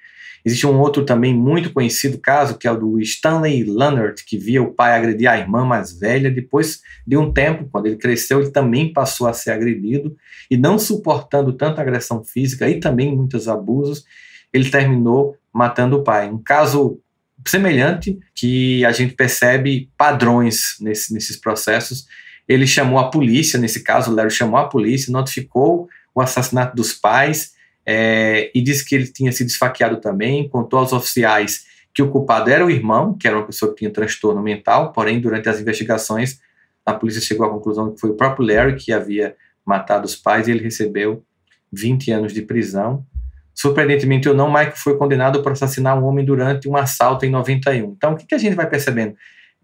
Existe 0.44 0.66
um 0.66 0.80
outro 0.80 1.06
também 1.06 1.36
muito 1.36 1.72
conhecido 1.72 2.18
caso, 2.18 2.58
que 2.58 2.68
é 2.68 2.72
o 2.72 2.78
do 2.78 3.00
Stanley 3.00 3.64
Leonard, 3.64 4.24
que 4.26 4.38
via 4.38 4.62
o 4.62 4.74
pai 4.74 4.96
agredir 4.96 5.30
a 5.30 5.38
irmã 5.38 5.66
mais 5.66 5.98
velha. 5.98 6.32
Depois 6.32 6.82
de 7.06 7.18
um 7.18 7.32
tempo, 7.32 7.68
quando 7.72 7.88
ele 7.88 7.98
cresceu, 7.98 8.42
ele 8.42 8.52
também 8.52 8.92
passou 8.92 9.28
a 9.28 9.34
ser 9.34 9.52
agredido. 9.52 10.16
E 10.50 10.58
não 10.58 10.80
suportando 10.80 11.54
tanta 11.54 11.82
agressão 11.82 12.24
física 12.24 12.70
e 12.70 12.80
também 12.80 13.16
muitos 13.16 13.48
abusos, 13.48 14.04
ele 14.52 14.70
terminou 14.70 15.38
matando 15.54 15.98
o 15.98 16.04
pai. 16.04 16.30
Um 16.30 16.42
caso 16.42 17.00
semelhante, 17.46 18.18
que 18.36 18.84
a 18.86 18.92
gente 18.92 19.14
percebe 19.14 19.90
padrões 19.98 20.76
nesse, 20.80 21.14
nesses 21.14 21.38
processos. 21.38 22.06
Ele 22.48 22.68
chamou 22.68 23.00
a 23.00 23.10
polícia, 23.10 23.60
nesse 23.60 23.84
caso, 23.84 24.12
o 24.12 24.16
Larry 24.16 24.32
chamou 24.32 24.60
a 24.60 24.68
polícia, 24.68 25.12
notificou 25.12 25.88
o 26.14 26.22
assassinato 26.22 26.76
dos 26.76 26.94
pais, 26.94 27.54
é, 27.86 28.52
e 28.54 28.62
disse 28.62 28.86
que 28.86 28.96
ele 28.96 29.08
tinha 29.08 29.32
sido 29.32 29.48
esfaqueado 29.48 29.98
também, 29.98 30.48
contou 30.48 30.80
aos 30.80 30.94
oficiais 30.94 31.66
que 31.94 32.02
o 32.02 32.10
culpado 32.10 32.50
era 32.50 32.66
o 32.66 32.70
irmão, 32.70 33.18
que 33.18 33.28
era 33.28 33.38
uma 33.38 33.46
pessoa 33.46 33.72
que 33.72 33.80
tinha 33.80 33.92
transtorno 33.92 34.42
mental, 34.42 34.94
porém, 34.94 35.20
durante 35.20 35.50
as 35.50 35.60
investigações, 35.60 36.40
a 36.86 36.94
polícia 36.94 37.22
chegou 37.22 37.46
à 37.46 37.50
conclusão 37.50 37.94
que 37.94 38.00
foi 38.00 38.12
o 38.12 38.16
próprio 38.16 38.46
Larry 38.46 38.76
que 38.76 38.92
havia 38.92 39.36
matado 39.66 40.06
os 40.06 40.16
pais 40.16 40.48
e 40.48 40.52
ele 40.52 40.64
recebeu 40.64 41.24
20 41.72 42.12
anos 42.12 42.34
de 42.34 42.42
prisão. 42.42 43.06
Surpreendentemente 43.54 44.28
ou 44.30 44.36
não, 44.36 44.48
Michael 44.48 44.76
foi 44.76 44.98
condenado 44.98 45.44
por 45.44 45.52
assassinar 45.52 45.98
um 45.98 46.06
homem 46.06 46.26
durante 46.26 46.68
um 46.68 46.76
assalto 46.76 47.26
em 47.26 47.30
91. 47.30 47.92
Então, 47.92 48.14
o 48.14 48.18
que, 48.18 48.26
que 48.26 48.36
a 48.36 48.38
gente 48.38 48.56
vai 48.56 48.68
percebendo? 48.68 49.16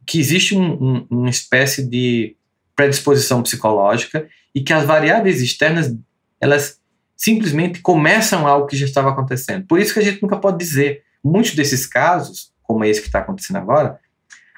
Que 0.06 0.19
existe 0.19 0.56
um, 0.56 0.73
um, 0.73 1.08
uma 1.10 1.30
espécie 1.30 1.88
de 1.88 2.36
predisposição 2.76 3.41
psicológica 3.41 4.28
e 4.54 4.62
que 4.62 4.73
as 4.73 4.86
variáveis 4.86 5.41
externas, 5.41 5.95
elas 6.39 6.80
simplesmente 7.15 7.82
começam 7.82 8.45
algo 8.45 8.67
que 8.67 8.78
já 8.78 8.86
estava 8.86 9.10
acontecendo. 9.10 9.65
Por 9.65 9.80
isso 9.80 9.93
que 9.93 10.00
a 10.00 10.04
gente 10.04 10.21
nunca 10.21 10.38
pode 10.38 10.58
dizer. 10.60 11.04
Muitos 11.23 11.56
desses 11.56 11.88
casos, 11.88 12.52
como 12.62 12.86
esse 12.86 13.02
que 13.02 13.08
está 13.08 13.19
acontecendo 13.19 13.58
agora, 13.58 14.00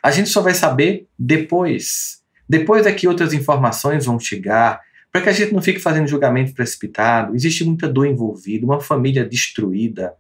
a 0.03 0.11
gente 0.11 0.29
só 0.29 0.41
vai 0.41 0.53
saber 0.53 1.07
depois. 1.17 2.19
Depois 2.47 2.85
é 2.85 2.91
que 2.91 3.07
outras 3.07 3.33
informações 3.33 4.05
vão 4.05 4.19
chegar, 4.19 4.81
para 5.11 5.21
que 5.21 5.29
a 5.29 5.33
gente 5.33 5.53
não 5.53 5.61
fique 5.61 5.79
fazendo 5.79 6.07
julgamento 6.07 6.53
precipitado. 6.53 7.35
Existe 7.35 7.63
muita 7.63 7.87
dor 7.87 8.05
envolvida, 8.05 8.65
uma 8.65 8.79
família 8.79 9.25
destruída, 9.25 10.13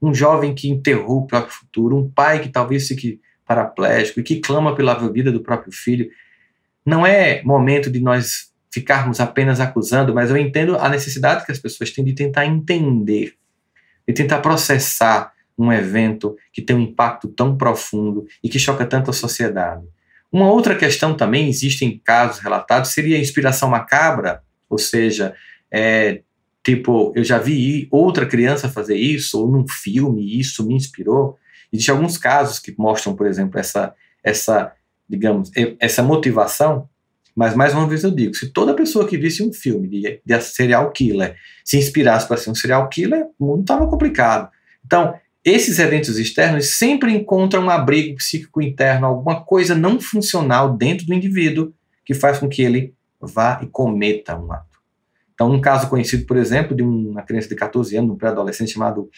um 0.00 0.12
jovem 0.12 0.54
que 0.54 0.68
enterrou 0.68 1.20
o 1.20 1.26
próprio 1.26 1.54
futuro, 1.54 1.96
um 1.96 2.10
pai 2.10 2.40
que 2.40 2.48
talvez 2.48 2.88
fique 2.88 3.20
paraplégico 3.46 4.20
e 4.20 4.22
que 4.22 4.40
clama 4.40 4.74
pela 4.74 4.94
vida 5.10 5.30
do 5.30 5.42
próprio 5.42 5.72
filho. 5.72 6.10
Não 6.84 7.06
é 7.06 7.42
momento 7.44 7.90
de 7.90 8.00
nós 8.00 8.50
ficarmos 8.72 9.20
apenas 9.20 9.60
acusando, 9.60 10.14
mas 10.14 10.30
eu 10.30 10.36
entendo 10.36 10.76
a 10.76 10.88
necessidade 10.88 11.44
que 11.44 11.52
as 11.52 11.58
pessoas 11.58 11.90
têm 11.90 12.04
de 12.04 12.14
tentar 12.14 12.46
entender, 12.46 13.34
de 14.08 14.14
tentar 14.14 14.40
processar 14.40 15.32
um 15.56 15.70
evento 15.70 16.36
que 16.52 16.62
tem 16.62 16.74
um 16.74 16.80
impacto 16.80 17.28
tão 17.28 17.56
profundo 17.56 18.26
e 18.42 18.48
que 18.48 18.58
choca 18.58 18.86
tanto 18.86 19.10
a 19.10 19.14
sociedade. 19.14 19.84
Uma 20.32 20.50
outra 20.50 20.74
questão 20.74 21.14
também, 21.14 21.48
existem 21.48 22.00
casos 22.02 22.40
relatados, 22.40 22.90
seria 22.90 23.16
a 23.16 23.20
inspiração 23.20 23.68
macabra, 23.68 24.42
ou 24.68 24.78
seja, 24.78 25.34
é, 25.70 26.22
tipo, 26.64 27.12
eu 27.14 27.22
já 27.22 27.38
vi 27.38 27.86
outra 27.90 28.24
criança 28.24 28.68
fazer 28.68 28.96
isso, 28.96 29.38
ou 29.38 29.50
num 29.50 29.68
filme, 29.68 30.40
isso 30.40 30.66
me 30.66 30.74
inspirou. 30.74 31.36
Existem 31.70 31.94
alguns 31.94 32.16
casos 32.16 32.58
que 32.58 32.74
mostram, 32.78 33.14
por 33.14 33.26
exemplo, 33.26 33.60
essa, 33.60 33.94
essa 34.24 34.72
digamos, 35.08 35.50
essa 35.78 36.02
motivação 36.02 36.88
mas, 37.34 37.54
mais 37.54 37.72
uma 37.72 37.88
vez 37.88 38.04
eu 38.04 38.10
digo, 38.10 38.34
se 38.34 38.52
toda 38.52 38.74
pessoa 38.74 39.06
que 39.06 39.16
visse 39.16 39.42
um 39.42 39.52
filme 39.52 39.88
de, 39.88 40.20
de 40.24 40.40
serial 40.40 40.90
killer 40.92 41.36
se 41.64 41.78
inspirasse 41.78 42.28
para 42.28 42.36
ser 42.36 42.50
um 42.50 42.54
serial 42.54 42.88
killer, 42.88 43.26
o 43.38 43.46
mundo 43.46 43.62
estava 43.62 43.88
complicado. 43.88 44.50
Então, 44.84 45.14
esses 45.44 45.78
eventos 45.78 46.18
externos 46.18 46.76
sempre 46.76 47.12
encontram 47.12 47.64
um 47.64 47.70
abrigo 47.70 48.16
psíquico 48.16 48.62
interno, 48.62 49.06
alguma 49.06 49.42
coisa 49.42 49.74
não 49.74 50.00
funcional 50.00 50.76
dentro 50.76 51.06
do 51.06 51.14
indivíduo 51.14 51.72
que 52.04 52.14
faz 52.14 52.38
com 52.38 52.48
que 52.48 52.62
ele 52.62 52.94
vá 53.20 53.60
e 53.62 53.66
cometa 53.66 54.38
um 54.38 54.52
ato. 54.52 54.80
Então, 55.34 55.50
um 55.50 55.60
caso 55.60 55.88
conhecido, 55.88 56.26
por 56.26 56.36
exemplo, 56.36 56.76
de 56.76 56.82
uma 56.82 57.22
criança 57.22 57.48
de 57.48 57.56
14 57.56 57.96
anos, 57.96 58.10
um 58.10 58.16
pré-adolescente 58.16 58.72
chamado 58.72 59.08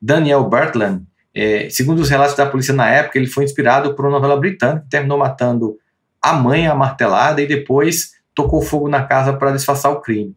Daniel 0.00 0.48
Bertland, 0.48 1.04
é, 1.34 1.68
segundo 1.68 2.00
os 2.00 2.08
relatos 2.08 2.34
da 2.34 2.46
polícia 2.46 2.72
na 2.72 2.88
época, 2.88 3.18
ele 3.18 3.26
foi 3.26 3.44
inspirado 3.44 3.94
por 3.94 4.06
uma 4.06 4.12
novela 4.12 4.38
britânica 4.38 4.84
que 4.84 4.88
terminou 4.88 5.18
matando 5.18 5.76
a 6.22 6.32
mãe 6.32 6.66
a 6.66 6.74
martelada 6.74 7.42
e 7.42 7.46
depois 7.46 8.12
tocou 8.34 8.62
fogo 8.62 8.88
na 8.88 9.04
casa 9.04 9.34
para 9.34 9.52
disfarçar 9.52 9.92
o 9.92 10.00
crime. 10.00 10.34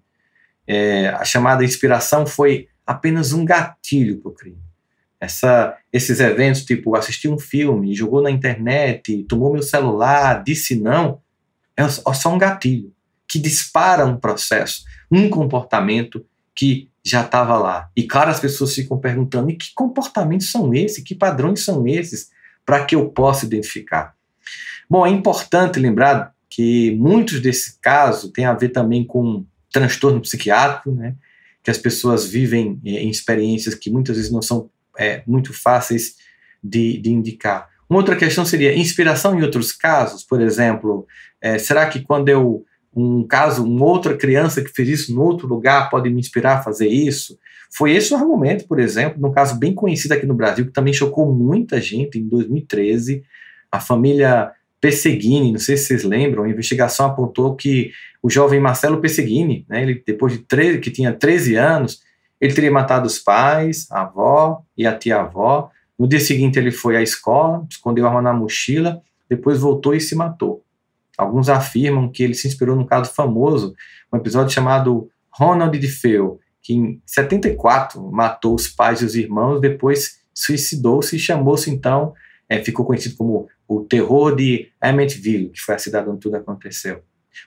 É, 0.67 1.08
a 1.08 1.23
chamada 1.23 1.63
inspiração 1.63 2.25
foi 2.25 2.67
apenas 2.86 3.32
um 3.32 3.45
gatilho 3.45 4.19
para 4.19 4.30
o 4.30 4.34
crime. 4.34 4.69
Essa, 5.20 5.76
esses 5.92 6.20
eventos, 6.20 6.64
tipo 6.64 6.96
assistir 6.96 7.28
um 7.28 7.38
filme, 7.38 7.94
jogou 7.94 8.22
na 8.22 8.32
internet, 8.32 9.26
tomou 9.28 9.52
meu 9.52 9.62
celular, 9.62 10.42
disse 10.44 10.80
não, 10.80 11.22
é 11.76 11.88
só 11.88 12.34
um 12.34 12.38
gatilho 12.38 12.94
que 13.28 13.38
dispara 13.38 14.06
um 14.06 14.18
processo, 14.18 14.84
um 15.12 15.30
comportamento 15.30 16.26
que 16.56 16.90
já 17.06 17.22
estava 17.22 17.58
lá. 17.58 17.90
E 17.96 18.04
claro, 18.04 18.32
as 18.32 18.40
pessoas 18.40 18.74
ficam 18.74 18.98
perguntando: 18.98 19.50
e 19.50 19.56
que 19.56 19.74
comportamentos 19.74 20.52
são 20.52 20.74
esses? 20.74 21.04
Que 21.04 21.16
padrões 21.16 21.64
são 21.64 21.88
esses? 21.88 22.30
Para 22.66 22.86
que 22.86 22.96
eu 22.96 23.10
possa 23.10 23.46
identificar? 23.46 24.16
Bom, 24.90 25.06
é 25.06 25.10
importante 25.10 25.80
lembrar 25.80 26.34
que 26.50 26.96
muitos 26.96 27.40
desses 27.40 27.78
casos 27.80 28.32
têm 28.32 28.46
a 28.46 28.54
ver 28.54 28.70
também 28.70 29.06
com 29.06 29.46
transtorno 29.72 30.20
psiquiátrico, 30.22 30.92
né? 30.92 31.16
que 31.64 31.70
as 31.70 31.78
pessoas 31.78 32.26
vivem 32.28 32.80
eh, 32.84 33.04
em 33.04 33.10
experiências 33.10 33.76
que 33.76 33.92
muitas 33.92 34.16
vezes 34.16 34.32
não 34.32 34.42
são 34.42 34.70
é, 35.00 35.24
muito 35.26 35.54
fáceis 35.54 36.16
de, 36.62 36.98
de, 36.98 37.12
indicar. 37.12 37.70
Uma 37.90 38.00
outra 38.00 38.16
questão 38.16 38.46
seria 38.46 38.78
inspiração 38.78 39.40
em 39.40 39.42
outros 39.42 39.72
casos, 39.72 40.24
por 40.24 40.42
exemplo, 40.42 41.08
é, 41.42 41.58
será 41.58 41.88
que 41.88 42.02
quando 42.02 42.28
eu 42.28 42.66
um 42.94 43.26
caso, 43.26 43.64
uma 43.64 43.86
outra 43.86 44.18
criança 44.18 44.64
que 44.64 44.72
fez 44.72 44.90
isso 44.90 45.12
em 45.12 45.18
outro 45.18 45.48
lugar 45.48 45.90
pode 45.90 46.10
me 46.10 46.20
inspirar 46.20 46.58
a 46.58 46.64
fazer 46.64 46.88
isso? 46.88 47.38
Foi 47.72 47.92
esse 47.92 48.12
o 48.12 48.18
argumento, 48.18 48.68
por 48.68 48.80
exemplo, 48.80 49.22
num 49.22 49.32
caso 49.32 49.58
bem 49.58 49.74
conhecido 49.74 50.14
aqui 50.14 50.26
no 50.26 50.34
Brasil, 50.34 50.66
que 50.66 50.72
também 50.72 50.92
chocou 50.92 51.32
muita 51.32 51.80
gente 51.80 52.18
em 52.18 52.28
2013, 52.28 53.24
a 53.72 53.80
família 53.80 54.52
Pesseguini, 54.82 55.52
não 55.52 55.60
sei 55.60 55.78
se 55.78 55.86
vocês 55.86 56.04
lembram, 56.04 56.44
a 56.44 56.50
investigação 56.50 57.06
apontou 57.06 57.56
que 57.56 57.92
o 58.24 58.30
jovem 58.30 58.60
Marcelo 58.60 59.00
Pesseguini, 59.00 59.66
né, 59.70 59.84
ele 59.84 60.02
depois 60.06 60.34
de 60.34 60.40
13, 60.40 60.80
que 60.80 60.90
tinha 60.90 61.14
13 61.14 61.56
anos, 61.56 62.02
ele 62.39 62.54
teria 62.54 62.71
matado 62.71 63.08
os 63.08 63.19
pais, 63.19 63.88
a 63.91 64.02
avó 64.02 64.63
e 64.78 64.86
a 64.88 64.95
tia-avó. 64.95 65.69
No 65.97 66.08
dia 66.08 66.19
seguinte 66.19 66.58
ele 66.58 66.71
foi 66.71 66.95
à 66.95 67.02
escola, 67.02 67.65
escondeu 67.69 68.06
a 68.06 68.10
arma 68.10 68.21
na 68.21 68.34
mochila, 68.34 69.02
depois 69.30 69.60
voltou 69.60 69.93
e 69.93 69.99
se 69.99 70.15
matou. 70.15 70.63
Alguns 71.17 71.49
afirmam 71.49 72.10
que 72.10 72.23
ele 72.23 72.34
se 72.34 72.47
inspirou 72.47 72.75
num 72.75 72.86
caso 72.86 73.13
famoso, 73.13 73.75
um 74.12 74.17
episódio 74.17 74.54
chamado 74.54 75.10
Ronald 75.30 75.78
DeFeo, 75.78 76.39
que 76.62 76.73
em 76.73 77.02
74 77.06 78.02
matou 78.12 78.56
os 78.56 78.67
pais 78.67 79.02
e 79.02 79.06
os 79.06 79.15
irmãos, 79.15 79.60
depois 79.60 80.19
suicidou-se 80.34 81.15
e 81.15 81.19
chamou-se 81.19 81.69
então, 81.69 82.13
é, 82.47 82.63
ficou 82.63 82.86
conhecido 82.86 83.17
como 83.17 83.47
o 83.67 83.82
terror 83.82 84.36
de 84.36 84.71
Amityville, 84.80 85.49
que 85.49 85.60
foi 85.60 85.75
a 85.75 85.78
cidade 85.78 86.10
onde 86.10 86.19
tudo 86.19 86.38
aconteceu. 86.38 87.02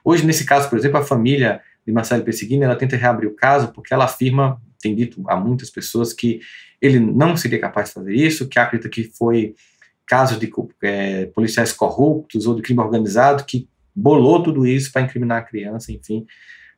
Hoje, 0.05 0.24
nesse 0.24 0.44
caso, 0.44 0.68
por 0.68 0.78
exemplo, 0.78 0.98
a 0.98 1.02
família 1.02 1.61
de 1.87 1.92
Marcelo 1.92 2.22
Perseguini, 2.22 2.62
ela 2.62 2.76
tenta 2.76 2.96
reabrir 2.96 3.28
o 3.28 3.35
caso 3.35 3.72
porque 3.72 3.92
ela 3.92 4.05
afirma, 4.05 4.61
tem 4.83 4.95
dito 4.95 5.23
a 5.29 5.37
muitas 5.37 5.71
pessoas, 5.71 6.12
que 6.12 6.40
ele 6.81 6.99
não 6.99 7.37
seria 7.37 7.61
capaz 7.61 7.88
de 7.88 7.95
fazer 7.95 8.14
isso, 8.14 8.49
que 8.49 8.59
acredita 8.59 8.88
que 8.88 9.05
foi 9.05 9.55
caso 10.07 10.38
de 10.38 10.51
é, 10.83 11.27
policiais 11.27 11.73
corruptos 11.73 12.47
ou 12.47 12.55
de 12.55 12.62
crime 12.62 12.81
organizado 12.81 13.45
que 13.45 13.68
bolou 13.95 14.42
tudo 14.42 14.66
isso 14.66 14.92
para 14.92 15.03
incriminar 15.03 15.38
a 15.38 15.45
criança, 15.45 15.92
enfim, 15.92 16.27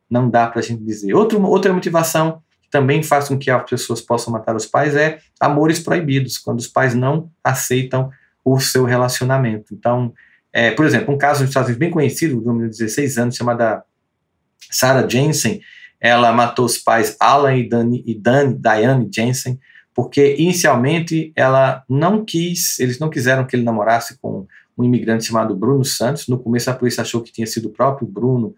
não 0.08 0.28
dá 0.28 0.46
para 0.46 0.60
a 0.60 0.62
gente 0.62 0.84
dizer. 0.84 1.14
Outro, 1.14 1.42
outra 1.42 1.72
motivação 1.72 2.42
que 2.62 2.70
também 2.70 3.02
faz 3.02 3.28
com 3.28 3.38
que 3.38 3.50
as 3.50 3.68
pessoas 3.68 4.00
possam 4.00 4.32
matar 4.32 4.54
os 4.54 4.66
pais 4.66 4.94
é 4.94 5.18
amores 5.40 5.80
proibidos, 5.80 6.38
quando 6.38 6.58
os 6.58 6.68
pais 6.68 6.94
não 6.94 7.30
aceitam 7.42 8.10
o 8.44 8.60
seu 8.60 8.84
relacionamento. 8.84 9.72
Então, 9.72 10.12
é, 10.52 10.70
por 10.70 10.84
exemplo, 10.84 11.14
um 11.14 11.18
caso 11.18 11.40
nos 11.40 11.50
Estados 11.50 11.68
Unidos 11.68 11.80
bem 11.80 11.90
conhecido, 11.90 12.40
de 12.40 12.48
uma 12.48 12.62
de 12.64 12.68
16 12.68 13.18
anos, 13.18 13.36
chamada 13.36 13.82
Sarah 14.70 15.08
Jensen, 15.08 15.60
ela 16.04 16.30
matou 16.34 16.66
os 16.66 16.76
pais 16.76 17.16
Alan 17.18 17.56
e, 17.56 17.66
Dani, 17.66 18.04
e 18.06 18.14
Dan, 18.14 18.52
Diane 18.52 19.08
Jensen, 19.10 19.58
porque 19.94 20.36
inicialmente 20.36 21.32
ela 21.34 21.82
não 21.88 22.22
quis, 22.22 22.78
eles 22.78 22.98
não 22.98 23.08
quiseram 23.08 23.46
que 23.46 23.56
ele 23.56 23.62
namorasse 23.62 24.18
com 24.18 24.46
um 24.76 24.84
imigrante 24.84 25.24
chamado 25.24 25.56
Bruno 25.56 25.82
Santos. 25.82 26.28
No 26.28 26.38
começo 26.38 26.68
a 26.68 26.74
polícia 26.74 27.00
achou 27.00 27.22
que 27.22 27.32
tinha 27.32 27.46
sido 27.46 27.68
o 27.68 27.70
próprio 27.70 28.06
Bruno 28.06 28.54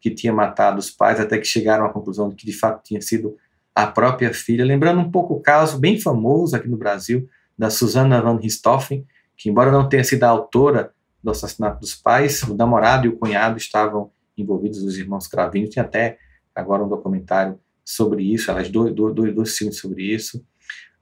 que 0.00 0.08
tinha 0.10 0.32
matado 0.32 0.78
os 0.78 0.90
pais, 0.90 1.20
até 1.20 1.36
que 1.36 1.44
chegaram 1.44 1.84
à 1.84 1.90
conclusão 1.90 2.30
de 2.30 2.34
que 2.34 2.46
de 2.46 2.54
fato 2.54 2.82
tinha 2.82 3.02
sido 3.02 3.36
a 3.74 3.86
própria 3.86 4.32
filha. 4.32 4.64
Lembrando 4.64 5.00
um 5.00 5.10
pouco 5.10 5.34
o 5.34 5.40
caso 5.40 5.78
bem 5.78 6.00
famoso 6.00 6.56
aqui 6.56 6.66
no 6.66 6.78
Brasil 6.78 7.28
da 7.58 7.68
Susana 7.68 8.22
van 8.22 8.38
Richthofen, 8.38 9.06
que 9.36 9.50
embora 9.50 9.70
não 9.70 9.86
tenha 9.86 10.02
sido 10.02 10.24
a 10.24 10.28
autora 10.28 10.92
do 11.22 11.30
assassinato 11.30 11.78
dos 11.78 11.94
pais, 11.94 12.42
o 12.42 12.54
namorado 12.54 13.04
e 13.04 13.10
o 13.10 13.18
cunhado 13.18 13.58
estavam 13.58 14.10
envolvidos, 14.38 14.82
os 14.82 14.96
irmãos 14.96 15.26
Cravinho, 15.26 15.68
tem 15.68 15.82
até 15.82 16.16
agora 16.56 16.82
um 16.82 16.88
documentário 16.88 17.58
sobre 17.84 18.22
isso, 18.22 18.50
aliás, 18.50 18.68
dois, 18.68 18.92
dois, 18.92 19.34
dois 19.34 19.56
filmes 19.56 19.78
sobre 19.78 20.02
isso. 20.02 20.44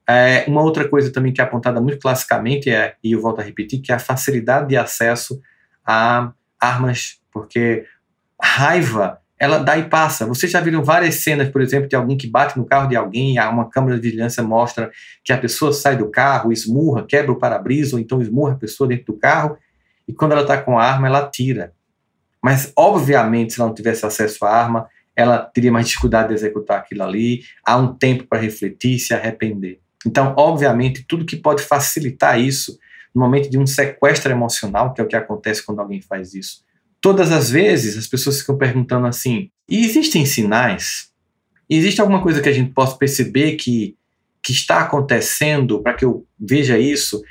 É, 0.07 0.45
uma 0.47 0.63
outra 0.63 0.87
coisa 0.87 1.11
também 1.11 1.33
que 1.33 1.41
é 1.41 1.45
apontada 1.45 1.81
muito 1.81 1.99
classicamente, 1.99 2.69
é, 2.69 2.97
e 3.03 3.13
eu 3.13 3.21
volto 3.21 3.41
a 3.41 3.43
repetir, 3.43 3.81
que 3.81 3.91
é 3.91 3.95
a 3.95 3.99
facilidade 3.99 4.69
de 4.69 4.77
acesso 4.77 5.41
a 5.87 6.33
armas, 6.61 7.21
porque 7.33 7.87
raiva 8.41 9.21
ela 9.39 9.59
dá 9.59 9.77
e 9.77 9.89
passa. 9.89 10.27
Vocês 10.27 10.51
já 10.51 10.61
viram 10.61 10.83
várias 10.83 11.17
cenas, 11.17 11.49
por 11.49 11.61
exemplo, 11.61 11.89
de 11.89 11.97
alguém 11.97 12.17
que 12.17 12.27
bate 12.27 12.57
no 12.57 12.65
carro 12.65 12.89
de 12.89 12.97
alguém, 12.97 13.39
uma 13.41 13.69
câmera 13.69 13.97
de 13.97 14.03
vigilância 14.03 14.43
mostra 14.43 14.91
que 15.23 15.33
a 15.33 15.39
pessoa 15.39 15.73
sai 15.73 15.97
do 15.97 16.11
carro, 16.11 16.53
esmurra, 16.53 17.05
quebra 17.07 17.33
o 17.33 17.39
para-brisa, 17.39 17.97
ou 17.97 18.01
então 18.01 18.21
esmurra 18.21 18.53
a 18.53 18.57
pessoa 18.57 18.89
dentro 18.89 19.07
do 19.07 19.19
carro, 19.19 19.59
e 20.07 20.13
quando 20.13 20.33
ela 20.33 20.43
está 20.43 20.61
com 20.61 20.79
a 20.79 20.85
arma, 20.85 21.09
ela 21.09 21.29
tira. 21.29 21.73
Mas, 22.43 22.73
obviamente, 22.77 23.55
se 23.55 23.61
ela 23.61 23.69
não 23.69 23.75
tivesse 23.75 24.05
acesso 24.05 24.45
à 24.45 24.51
arma, 24.51 24.89
ela 25.17 25.39
teria 25.39 25.71
mais 25.71 25.87
dificuldade 25.87 26.29
de 26.29 26.35
executar 26.35 26.79
aquilo 26.79 27.03
ali, 27.03 27.43
há 27.65 27.77
um 27.77 27.95
tempo 27.95 28.25
para 28.25 28.41
refletir, 28.41 28.99
se 28.99 29.15
arrepender. 29.15 29.81
Então, 30.07 30.35
obviamente, 30.37 31.05
tudo 31.07 31.25
que 31.25 31.37
pode 31.37 31.63
facilitar 31.63 32.39
isso 32.41 32.79
no 33.15 33.23
momento 33.23 33.49
de 33.49 33.59
um 33.59 33.67
sequestro 33.67 34.33
emocional, 34.33 34.93
que 34.93 35.01
é 35.01 35.05
o 35.05 35.07
que 35.07 35.17
acontece 35.17 35.65
quando 35.65 35.81
alguém 35.81 36.01
faz 36.01 36.35
isso. 36.35 36.65
Todas 37.01 37.31
as 37.31 37.51
vezes 37.51 37.97
as 37.97 38.07
pessoas 38.07 38.41
ficam 38.41 38.59
perguntando 38.59 39.07
assim: 39.07 39.51
existem 39.69 40.27
sinais? 40.27 41.11
Existe 41.69 42.01
alguma 42.01 42.23
coisa 42.23 42.43
que 42.43 42.49
a 42.49 42.53
gente 42.53 42.73
possa 42.73 42.97
perceber 42.97 43.53
que, 43.53 43.97
que 44.43 44.53
está 44.53 44.81
acontecendo 44.81 45.81
para 45.81 45.95
que 45.95 46.05
eu 46.05 46.27
veja 46.39 46.79
isso? 46.79 47.23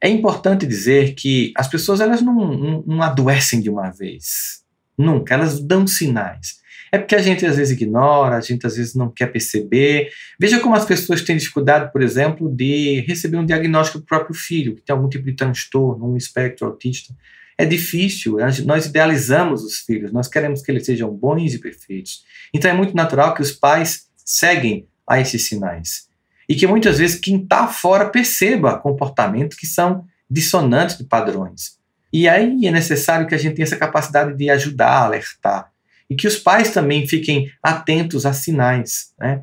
É 0.00 0.08
importante 0.08 0.66
dizer 0.66 1.14
que 1.14 1.52
as 1.56 1.68
pessoas 1.68 2.00
elas 2.00 2.22
não, 2.22 2.34
não, 2.34 2.84
não 2.86 3.02
adoecem 3.02 3.60
de 3.60 3.68
uma 3.70 3.90
vez. 3.90 4.62
Nunca, 4.96 5.34
elas 5.34 5.60
dão 5.60 5.86
sinais. 5.86 6.61
É 6.94 6.98
porque 6.98 7.14
a 7.14 7.22
gente 7.22 7.46
às 7.46 7.56
vezes 7.56 7.72
ignora, 7.72 8.36
a 8.36 8.40
gente 8.42 8.66
às 8.66 8.76
vezes 8.76 8.94
não 8.94 9.08
quer 9.08 9.28
perceber. 9.28 10.10
Veja 10.38 10.60
como 10.60 10.74
as 10.74 10.84
pessoas 10.84 11.22
têm 11.22 11.38
dificuldade, 11.38 11.90
por 11.90 12.02
exemplo, 12.02 12.54
de 12.54 13.00
receber 13.08 13.38
um 13.38 13.46
diagnóstico 13.46 13.98
do 13.98 14.04
próprio 14.04 14.34
filho, 14.34 14.76
que 14.76 14.82
tem 14.82 14.94
algum 14.94 15.08
tipo 15.08 15.24
de 15.24 15.32
transtorno, 15.32 16.12
um 16.12 16.18
espectro 16.18 16.66
autista. 16.66 17.14
É 17.56 17.64
difícil, 17.64 18.36
nós 18.66 18.86
idealizamos 18.86 19.64
os 19.64 19.78
filhos, 19.78 20.12
nós 20.12 20.28
queremos 20.28 20.60
que 20.60 20.70
eles 20.70 20.84
sejam 20.84 21.10
bons 21.10 21.54
e 21.54 21.58
perfeitos. 21.58 22.24
Então 22.52 22.70
é 22.70 22.74
muito 22.74 22.94
natural 22.94 23.32
que 23.32 23.40
os 23.40 23.52
pais 23.52 24.08
seguem 24.16 24.86
a 25.08 25.18
esses 25.18 25.48
sinais. 25.48 26.08
E 26.46 26.54
que 26.54 26.66
muitas 26.66 26.98
vezes 26.98 27.18
quem 27.18 27.42
está 27.42 27.68
fora 27.68 28.10
perceba 28.10 28.78
comportamentos 28.78 29.56
que 29.56 29.66
são 29.66 30.04
dissonantes 30.30 30.98
de 30.98 31.04
padrões. 31.04 31.78
E 32.12 32.28
aí 32.28 32.66
é 32.66 32.70
necessário 32.70 33.26
que 33.26 33.34
a 33.34 33.38
gente 33.38 33.54
tenha 33.54 33.64
essa 33.64 33.76
capacidade 33.78 34.36
de 34.36 34.50
ajudar, 34.50 35.04
alertar 35.04 35.71
e 36.12 36.14
que 36.14 36.26
os 36.26 36.36
pais 36.36 36.70
também 36.70 37.08
fiquem 37.08 37.50
atentos 37.62 38.26
a 38.26 38.34
sinais. 38.34 39.14
Né? 39.18 39.42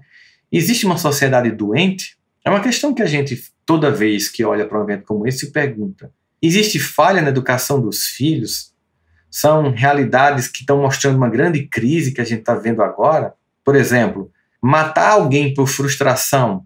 Existe 0.52 0.86
uma 0.86 0.98
sociedade 0.98 1.52
doente? 1.52 2.16
É 2.46 2.50
uma 2.50 2.62
questão 2.62 2.94
que 2.94 3.02
a 3.02 3.08
gente, 3.08 3.52
toda 3.66 3.92
vez 3.92 4.30
que 4.30 4.46
olha 4.46 4.68
para 4.68 4.80
um 4.80 4.84
evento 4.84 5.04
como 5.04 5.28
esse, 5.28 5.40
se 5.40 5.52
pergunta. 5.52 6.12
Existe 6.40 6.80
falha 6.80 7.22
na 7.22 7.30
educação 7.30 7.82
dos 7.82 8.06
filhos? 8.06 8.72
São 9.32 9.72
realidades 9.72 10.48
que 10.48 10.60
estão 10.60 10.82
mostrando 10.82 11.18
uma 11.18 11.30
grande 11.30 11.68
crise 11.68 12.14
que 12.14 12.22
a 12.22 12.26
gente 12.26 12.42
está 12.42 12.54
vendo 12.54 12.84
agora? 12.84 13.34
Por 13.66 13.76
exemplo, 13.76 14.32
matar 14.62 15.12
alguém 15.12 15.54
por 15.54 15.68
frustração 15.68 16.66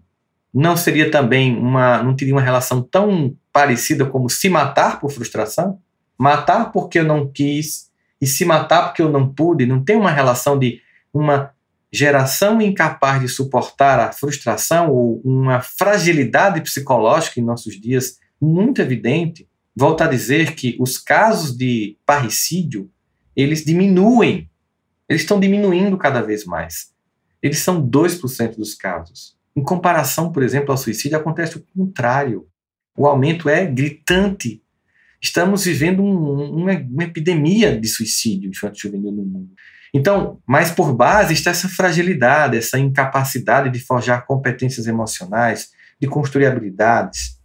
não 0.52 0.76
seria 0.76 1.10
também 1.10 1.56
uma. 1.56 2.02
não 2.02 2.14
teria 2.14 2.34
uma 2.34 2.42
relação 2.42 2.82
tão 2.82 3.34
parecida 3.52 4.04
como 4.04 4.28
se 4.28 4.48
matar 4.48 5.00
por 5.00 5.10
frustração? 5.10 5.78
Matar 6.16 6.70
porque 6.72 7.00
eu 7.00 7.04
não 7.04 7.26
quis 7.26 7.90
e 8.24 8.26
se 8.26 8.42
matar 8.42 8.86
porque 8.86 9.02
eu 9.02 9.10
não 9.10 9.28
pude, 9.28 9.66
não 9.66 9.84
tem 9.84 9.96
uma 9.96 10.10
relação 10.10 10.58
de 10.58 10.80
uma 11.12 11.52
geração 11.92 12.58
incapaz 12.58 13.20
de 13.20 13.28
suportar 13.28 14.00
a 14.00 14.12
frustração 14.12 14.90
ou 14.90 15.20
uma 15.22 15.60
fragilidade 15.60 16.62
psicológica 16.62 17.38
em 17.38 17.44
nossos 17.44 17.78
dias 17.78 18.16
muito 18.40 18.80
evidente. 18.80 19.46
Volto 19.76 20.00
a 20.00 20.06
dizer 20.06 20.54
que 20.54 20.74
os 20.80 20.96
casos 20.96 21.54
de 21.54 21.98
parricídio, 22.06 22.90
eles 23.36 23.62
diminuem. 23.62 24.48
Eles 25.06 25.20
estão 25.20 25.38
diminuindo 25.38 25.98
cada 25.98 26.22
vez 26.22 26.46
mais. 26.46 26.94
Eles 27.42 27.58
são 27.58 27.86
2% 27.86 28.56
dos 28.56 28.72
casos. 28.74 29.36
Em 29.54 29.62
comparação, 29.62 30.32
por 30.32 30.42
exemplo, 30.42 30.70
ao 30.70 30.78
suicídio, 30.78 31.18
acontece 31.18 31.58
o 31.58 31.64
contrário. 31.76 32.48
O 32.96 33.06
aumento 33.06 33.50
é 33.50 33.66
gritante 33.66 34.63
estamos 35.24 35.64
vivendo 35.64 36.02
um, 36.02 36.62
uma, 36.62 36.72
uma, 36.72 37.04
epidemia 37.04 37.80
de 37.80 37.88
suicídio 37.88 38.50
infantil 38.50 38.90
juvenil 38.90 39.10
no 39.10 39.24
mundo. 39.24 39.50
Então, 39.92 40.38
mas 40.46 40.70
por 40.70 40.92
base 40.92 41.32
está 41.32 41.50
essa 41.50 41.68
fragilidade, 41.68 42.58
essa 42.58 42.78
incapacidade 42.78 43.70
de 43.70 43.78
forjar 43.78 44.26
competências 44.26 44.86
emocionais, 44.86 45.70
de 45.98 46.06
construir 46.06 46.44
habilidades, 46.46 47.40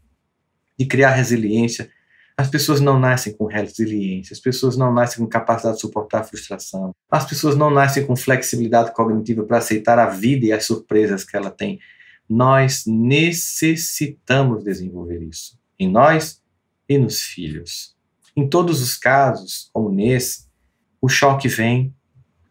de 0.78 0.86
criar 0.86 1.12
resiliência. 1.12 1.90
As 2.36 2.50
pessoas 2.50 2.82
não 2.82 3.00
nascem 3.00 3.32
com 3.34 3.46
resiliência, 3.46 4.34
as 4.34 4.40
pessoas 4.40 4.76
não 4.76 4.94
nascem 4.94 5.24
com 5.24 5.30
capacidade 5.30 5.76
de 5.76 5.82
suportar 5.82 6.20
a 6.20 6.24
frustração, 6.24 6.92
as 7.10 7.26
pessoas 7.26 7.56
não 7.56 7.70
nascem 7.70 8.06
com 8.06 8.16
flexibilidade 8.16 8.94
cognitiva 8.94 9.44
para 9.46 9.60
aceitar 9.60 9.98
a 9.98 10.08
vida 10.08 10.48
e 10.48 10.52
as 10.52 10.66
surpresas 10.66 11.24
que 11.24 11.38
ela 11.38 11.50
tem. 11.50 11.80
Nós 12.28 12.84
necessitamos 12.86 14.66
desenvolver 14.66 15.22
isso 15.24 15.58
em 15.80 15.90
nós 15.90 16.39
e 16.90 16.98
nos 16.98 17.22
filhos. 17.22 17.96
Em 18.36 18.50
todos 18.50 18.82
os 18.82 18.98
casos, 18.98 19.70
como 19.72 19.90
nesse, 19.92 20.50
o 21.00 21.08
choque 21.08 21.48
vem, 21.48 21.94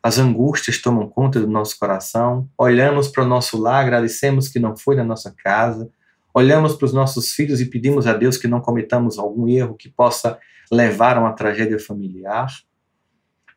as 0.03 0.19
angústias 0.19 0.81
tomam 0.81 1.09
conta 1.09 1.41
do 1.41 1.49
nosso 1.49 1.79
coração, 1.79 2.49
olhamos 2.57 3.09
para 3.09 3.25
o 3.25 3.27
nosso 3.27 3.59
lar, 3.59 3.83
agradecemos 3.83 4.49
que 4.49 4.59
não 4.59 4.77
foi 4.77 4.95
na 4.95 5.05
nossa 5.05 5.35
casa, 5.43 5.91
olhamos 6.33 6.77
para 6.77 6.87
os 6.87 6.93
nossos 6.93 7.33
filhos 7.33 7.61
e 7.61 7.67
pedimos 7.67 8.07
a 8.07 8.15
Deus 8.15 8.37
que 8.37 8.47
não 8.47 8.61
cometamos 8.61 9.19
algum 9.19 9.49
erro 9.49 9.75
que 9.75 9.89
possa 9.89 10.39
levar 10.71 11.17
a 11.17 11.21
uma 11.21 11.33
tragédia 11.33 11.79
familiar. 11.79 12.49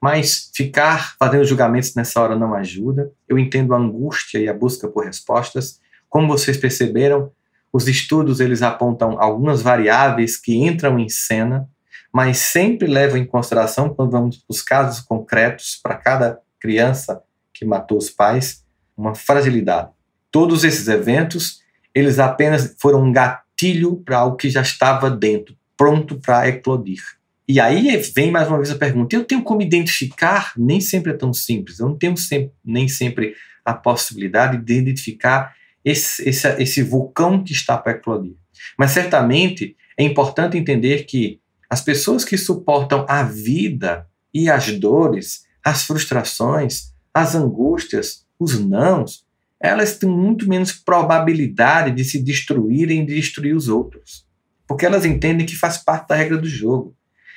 Mas 0.01 0.51
ficar 0.55 1.15
fazendo 1.19 1.45
julgamentos 1.45 1.93
nessa 1.93 2.19
hora 2.19 2.35
não 2.35 2.55
ajuda. 2.55 3.11
Eu 3.29 3.37
entendo 3.37 3.75
a 3.75 3.77
angústia 3.77 4.39
e 4.39 4.49
a 4.49 4.53
busca 4.53 4.87
por 4.87 5.05
respostas. 5.05 5.79
Como 6.09 6.27
vocês 6.27 6.57
perceberam, 6.57 7.31
os 7.73 7.87
estudos 7.87 8.39
eles 8.39 8.61
apontam 8.61 9.21
algumas 9.21 9.61
variáveis 9.61 10.37
que 10.37 10.55
entram 10.55 10.99
em 10.99 11.07
cena, 11.07 11.67
mas 12.13 12.37
sempre 12.37 12.87
levam 12.87 13.17
em 13.17 13.25
consideração 13.25 13.93
quando 13.93 14.11
vamos 14.11 14.37
para 14.37 14.53
os 14.53 14.61
casos 14.61 14.99
concretos 14.99 15.79
para 15.81 15.95
cada 15.95 16.39
criança 16.59 17.21
que 17.53 17.65
matou 17.65 17.97
os 17.97 18.09
pais, 18.09 18.65
uma 18.97 19.15
fragilidade. 19.15 19.89
Todos 20.29 20.63
esses 20.63 20.87
eventos, 20.87 21.61
eles 21.95 22.19
apenas 22.19 22.75
foram 22.79 23.03
um 23.03 23.11
gatilho 23.11 23.97
para 23.97 24.17
algo 24.17 24.35
que 24.35 24.49
já 24.49 24.61
estava 24.61 25.09
dentro, 25.09 25.55
pronto 25.77 26.19
para 26.19 26.47
eclodir. 26.47 27.01
E 27.47 27.59
aí 27.59 27.97
vem 28.15 28.31
mais 28.31 28.47
uma 28.47 28.57
vez 28.57 28.71
a 28.71 28.77
pergunta: 28.77 29.15
eu 29.15 29.25
tenho 29.25 29.43
como 29.43 29.61
identificar? 29.61 30.53
Nem 30.55 30.79
sempre 30.79 31.11
é 31.11 31.15
tão 31.15 31.33
simples. 31.33 31.79
Eu 31.79 31.89
não 31.89 31.97
tenho 31.97 32.15
sempre, 32.15 32.51
nem 32.63 32.87
sempre 32.87 33.35
a 33.63 33.73
possibilidade 33.73 34.57
de 34.57 34.73
identificar 34.73 35.53
esse, 35.83 36.27
esse, 36.27 36.47
esse 36.61 36.83
vulcão 36.83 37.43
que 37.43 37.53
está 37.53 37.77
para 37.77 37.93
eclodir. 37.93 38.35
Mas 38.77 38.91
certamente 38.91 39.75
é 39.97 40.03
importante 40.03 40.57
entender 40.57 41.05
que 41.05 41.39
as 41.69 41.81
pessoas 41.81 42.25
que 42.25 42.37
suportam 42.37 43.05
a 43.07 43.23
vida 43.23 44.07
e 44.33 44.49
as 44.49 44.71
dores, 44.71 45.43
as 45.63 45.83
frustrações, 45.83 46.91
as 47.13 47.35
angústias, 47.35 48.25
os 48.39 48.59
nãos, 48.59 49.25
elas 49.59 49.97
têm 49.97 50.09
muito 50.09 50.49
menos 50.49 50.71
probabilidade 50.71 51.95
de 51.95 52.03
se 52.03 52.21
destruírem 52.21 53.03
e 53.03 53.05
de 53.05 53.15
destruir 53.15 53.55
os 53.55 53.67
outros. 53.67 54.25
Porque 54.67 54.85
elas 54.85 55.05
entendem 55.05 55.45
que 55.45 55.55
faz 55.55 55.77
parte 55.77 56.07
da 56.09 56.15
regra 56.15 56.37
do 56.37 56.47
jogo. 56.47 56.95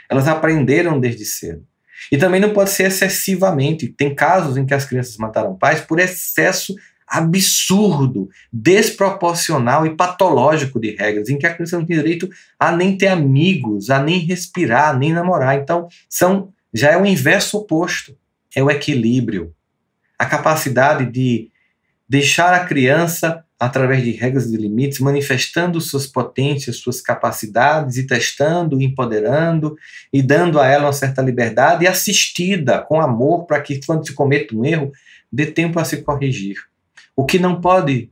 Elas 0.09 0.27
aprenderam 0.27 0.99
desde 0.99 1.25
cedo. 1.25 1.67
E 2.11 2.17
também 2.17 2.41
não 2.41 2.53
pode 2.53 2.71
ser 2.71 2.85
excessivamente. 2.85 3.89
Tem 3.89 4.15
casos 4.15 4.57
em 4.57 4.65
que 4.65 4.75
as 4.75 4.85
crianças 4.85 5.17
mataram 5.17 5.57
pais 5.57 5.81
por 5.81 5.99
excesso 5.99 6.75
absurdo, 7.07 8.29
desproporcional 8.53 9.87
e 9.87 9.95
patológico 9.95 10.81
de 10.81 10.95
regras, 10.97 11.29
em 11.29 11.39
que 11.39 11.47
a 11.47 11.55
criança 11.55 11.79
não 11.79 11.87
tem 11.87 11.97
direito 11.97 12.29
a 12.59 12.75
nem 12.75 12.97
ter 12.97 13.09
amigos, 13.09 13.91
a 13.91 14.03
nem 14.03 14.19
respirar, 14.19 14.99
nem 14.99 15.13
namorar. 15.13 15.57
Então, 15.57 15.89
são 16.09 16.53
já 16.73 16.91
é 16.91 16.97
o 16.97 17.07
inverso 17.07 17.59
oposto, 17.59 18.17
é 18.55 18.63
o 18.63 18.71
equilíbrio, 18.71 19.55
a 20.19 20.27
capacidade 20.27 21.07
de 21.11 21.51
deixar 22.09 22.53
a 22.53 22.65
criança 22.65 23.45
através 23.59 24.03
de 24.03 24.11
regras 24.11 24.47
e 24.47 24.57
limites, 24.57 24.99
manifestando 24.99 25.81
suas 25.81 26.07
potências, 26.07 26.77
suas 26.77 27.01
capacidades 27.01 27.97
e 27.97 28.07
testando, 28.07 28.83
empoderando 28.83 29.77
e 30.13 30.21
dando 30.21 30.61
a 30.61 30.67
ela 30.67 30.87
uma 30.87 30.93
certa 30.93 31.23
liberdade 31.23 31.85
e 31.85 31.89
assistida 31.89 32.81
com 32.81 33.01
amor 33.01 33.47
para 33.47 33.61
que 33.61 33.81
quando 33.87 34.07
se 34.07 34.13
cometa 34.13 34.55
um 34.55 34.65
erro, 34.65 34.93
dê 35.33 35.47
tempo 35.47 35.79
a 35.79 35.85
se 35.85 36.03
corrigir. 36.03 36.57
O 37.17 37.25
que 37.25 37.39
não 37.39 37.61
pode 37.61 38.11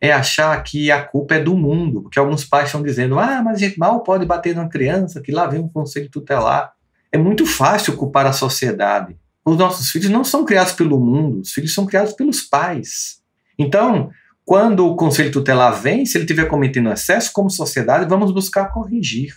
é 0.00 0.12
achar 0.12 0.60
que 0.62 0.90
a 0.90 1.02
culpa 1.02 1.36
é 1.36 1.40
do 1.40 1.56
mundo, 1.56 2.02
porque 2.02 2.18
alguns 2.18 2.44
pais 2.44 2.66
estão 2.66 2.82
dizendo: 2.82 3.18
ah, 3.18 3.40
mas 3.42 3.56
a 3.56 3.58
gente 3.60 3.78
mal 3.78 4.02
pode 4.02 4.26
bater 4.26 4.54
numa 4.54 4.68
criança, 4.68 5.20
que 5.20 5.30
lá 5.30 5.46
vem 5.46 5.60
um 5.60 5.68
conselho 5.68 6.10
tutelar. 6.10 6.72
É 7.10 7.16
muito 7.16 7.46
fácil 7.46 7.96
culpar 7.96 8.26
a 8.26 8.32
sociedade. 8.32 9.16
Os 9.44 9.56
nossos 9.56 9.90
filhos 9.90 10.10
não 10.10 10.24
são 10.24 10.44
criados 10.44 10.72
pelo 10.72 10.98
mundo, 10.98 11.40
os 11.40 11.52
filhos 11.52 11.74
são 11.74 11.86
criados 11.86 12.14
pelos 12.14 12.42
pais. 12.42 13.20
Então, 13.58 14.10
quando 14.44 14.86
o 14.86 14.96
conselho 14.96 15.30
tutelar 15.30 15.72
vem, 15.80 16.04
se 16.04 16.16
ele 16.16 16.24
estiver 16.24 16.46
cometendo 16.46 16.90
excesso, 16.90 17.32
como 17.32 17.50
sociedade, 17.50 18.08
vamos 18.08 18.32
buscar 18.32 18.72
corrigir. 18.72 19.34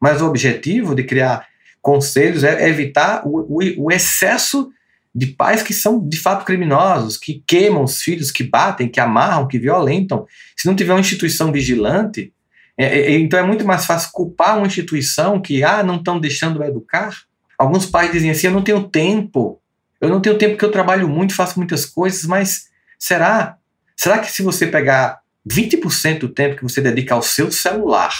Mas 0.00 0.20
o 0.20 0.26
objetivo 0.26 0.94
de 0.94 1.04
criar 1.04 1.46
conselhos 1.80 2.42
é 2.42 2.68
evitar 2.68 3.22
o, 3.24 3.40
o, 3.40 3.84
o 3.84 3.92
excesso 3.92 4.70
de 5.14 5.26
pais 5.26 5.62
que 5.62 5.74
são 5.74 6.06
de 6.06 6.16
fato 6.18 6.44
criminosos, 6.44 7.16
que 7.16 7.42
queimam 7.46 7.84
os 7.84 8.00
filhos, 8.00 8.30
que 8.30 8.42
batem, 8.42 8.88
que 8.88 9.00
amarram, 9.00 9.46
que 9.46 9.58
violentam. 9.58 10.26
Se 10.56 10.66
não 10.66 10.74
tiver 10.74 10.92
uma 10.92 11.00
instituição 11.00 11.52
vigilante, 11.52 12.32
é, 12.76 12.84
é, 12.84 13.18
então 13.18 13.38
é 13.38 13.42
muito 13.42 13.64
mais 13.66 13.84
fácil 13.84 14.10
culpar 14.12 14.56
uma 14.56 14.66
instituição 14.66 15.40
que 15.40 15.62
ah, 15.62 15.82
não 15.82 15.96
estão 15.96 16.18
deixando 16.18 16.62
educar. 16.64 17.14
Alguns 17.58 17.86
pais 17.86 18.10
dizem 18.10 18.30
assim: 18.30 18.46
eu 18.46 18.52
não 18.52 18.62
tenho 18.62 18.88
tempo, 18.88 19.60
Eu 20.00 20.08
não 20.08 20.20
tenho 20.20 20.36
tempo 20.36 20.52
porque 20.52 20.64
eu 20.64 20.72
trabalho 20.72 21.08
muito, 21.08 21.34
faço 21.34 21.58
muitas 21.58 21.84
coisas, 21.86 22.24
mas 22.24 22.68
será? 22.98 23.56
Será 23.96 24.18
que 24.18 24.32
se 24.32 24.42
você 24.42 24.66
pegar 24.66 25.20
20% 25.48 26.20
do 26.20 26.28
tempo 26.28 26.56
que 26.56 26.62
você 26.62 26.80
dedica 26.80 27.14
ao 27.14 27.22
seu 27.22 27.52
celular 27.52 28.12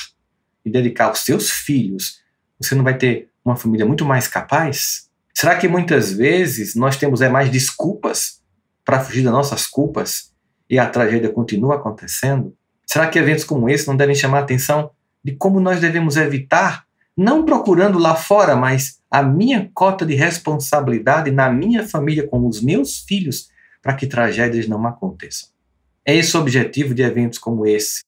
e 0.64 0.70
dedicar 0.70 1.06
aos 1.06 1.20
seus 1.20 1.50
filhos, 1.50 2.20
você 2.60 2.74
não 2.74 2.84
vai 2.84 2.96
ter 2.96 3.28
uma 3.44 3.56
família 3.56 3.86
muito 3.86 4.04
mais 4.04 4.28
capaz? 4.28 5.10
Será 5.42 5.56
que 5.56 5.66
muitas 5.66 6.12
vezes 6.12 6.76
nós 6.76 6.96
temos 6.96 7.20
é, 7.20 7.28
mais 7.28 7.50
desculpas 7.50 8.40
para 8.84 9.00
fugir 9.00 9.24
das 9.24 9.32
nossas 9.32 9.66
culpas 9.66 10.32
e 10.70 10.78
a 10.78 10.88
tragédia 10.88 11.32
continua 11.32 11.74
acontecendo? 11.74 12.56
Será 12.86 13.08
que 13.08 13.18
eventos 13.18 13.42
como 13.42 13.68
esse 13.68 13.88
não 13.88 13.96
devem 13.96 14.14
chamar 14.14 14.38
a 14.38 14.42
atenção 14.42 14.92
de 15.24 15.34
como 15.34 15.58
nós 15.58 15.80
devemos 15.80 16.16
evitar, 16.16 16.84
não 17.16 17.44
procurando 17.44 17.98
lá 17.98 18.14
fora, 18.14 18.54
mas 18.54 19.00
a 19.10 19.20
minha 19.20 19.68
cota 19.74 20.06
de 20.06 20.14
responsabilidade 20.14 21.32
na 21.32 21.50
minha 21.50 21.88
família 21.88 22.24
com 22.24 22.46
os 22.46 22.62
meus 22.62 23.00
filhos 23.00 23.48
para 23.82 23.96
que 23.96 24.06
tragédias 24.06 24.68
não 24.68 24.86
aconteçam? 24.86 25.48
É 26.06 26.14
esse 26.14 26.36
o 26.36 26.40
objetivo 26.40 26.94
de 26.94 27.02
eventos 27.02 27.40
como 27.40 27.66
esse, 27.66 28.02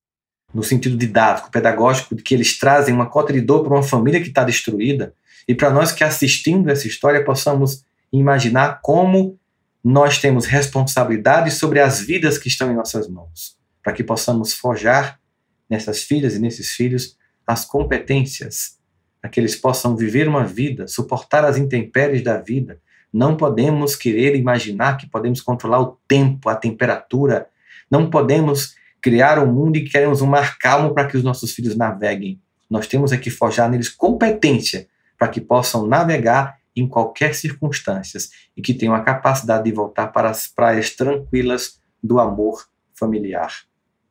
no 0.54 0.62
sentido 0.62 0.96
didático, 0.96 1.50
pedagógico, 1.50 2.14
de 2.14 2.22
que 2.22 2.32
eles 2.32 2.56
trazem 2.56 2.94
uma 2.94 3.06
cota 3.06 3.32
de 3.32 3.40
dor 3.40 3.64
para 3.64 3.74
uma 3.74 3.82
família 3.82 4.22
que 4.22 4.28
está 4.28 4.44
destruída 4.44 5.12
e 5.46 5.54
para 5.54 5.70
nós 5.70 5.92
que 5.92 6.04
assistindo 6.04 6.70
essa 6.70 6.86
história 6.86 7.24
possamos 7.24 7.84
imaginar 8.12 8.80
como 8.82 9.38
nós 9.82 10.18
temos 10.18 10.46
responsabilidade 10.46 11.50
sobre 11.50 11.80
as 11.80 12.00
vidas 12.00 12.38
que 12.38 12.48
estão 12.48 12.70
em 12.70 12.74
nossas 12.74 13.08
mãos, 13.08 13.58
para 13.82 13.92
que 13.92 14.02
possamos 14.02 14.54
forjar 14.54 15.20
nessas 15.68 16.02
filhas 16.02 16.34
e 16.34 16.38
nesses 16.38 16.70
filhos 16.70 17.18
as 17.46 17.64
competências, 17.64 18.78
para 19.20 19.30
que 19.30 19.38
eles 19.38 19.54
possam 19.54 19.94
viver 19.94 20.26
uma 20.26 20.44
vida, 20.44 20.86
suportar 20.86 21.44
as 21.44 21.58
intempéries 21.58 22.22
da 22.22 22.38
vida. 22.38 22.80
Não 23.12 23.36
podemos 23.36 23.94
querer 23.94 24.34
imaginar 24.34 24.96
que 24.96 25.06
podemos 25.06 25.40
controlar 25.42 25.80
o 25.80 25.98
tempo, 26.08 26.48
a 26.48 26.56
temperatura. 26.56 27.46
Não 27.90 28.08
podemos 28.08 28.74
criar 29.02 29.38
um 29.38 29.52
mundo 29.52 29.76
e 29.76 29.84
queremos 29.84 30.22
um 30.22 30.26
mar 30.26 30.56
calmo 30.58 30.94
para 30.94 31.06
que 31.06 31.16
os 31.16 31.22
nossos 31.22 31.52
filhos 31.52 31.76
naveguem. 31.76 32.40
Nós 32.68 32.86
temos 32.86 33.12
é 33.12 33.18
que 33.18 33.30
forjar 33.30 33.70
neles 33.70 33.90
competência 33.90 34.88
para 35.18 35.28
que 35.28 35.40
possam 35.40 35.86
navegar 35.86 36.58
em 36.76 36.88
qualquer 36.88 37.34
circunstância 37.34 38.18
e 38.56 38.62
que 38.62 38.74
tenham 38.74 38.94
a 38.94 39.00
capacidade 39.00 39.64
de 39.64 39.72
voltar 39.72 40.08
para 40.08 40.28
as 40.28 40.46
praias 40.46 40.90
tranquilas 40.90 41.80
do 42.02 42.18
amor 42.18 42.66
familiar. 42.92 43.52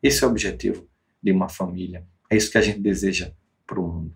Esse 0.01 0.23
é 0.23 0.27
o 0.27 0.29
objetivo 0.29 0.87
de 1.21 1.31
uma 1.31 1.49
família. 1.49 2.05
É 2.29 2.35
isso 2.35 2.51
que 2.51 2.57
a 2.57 2.61
gente 2.61 2.79
deseja 2.79 3.31
para 3.65 3.79
o 3.79 3.87
mundo. 3.87 4.15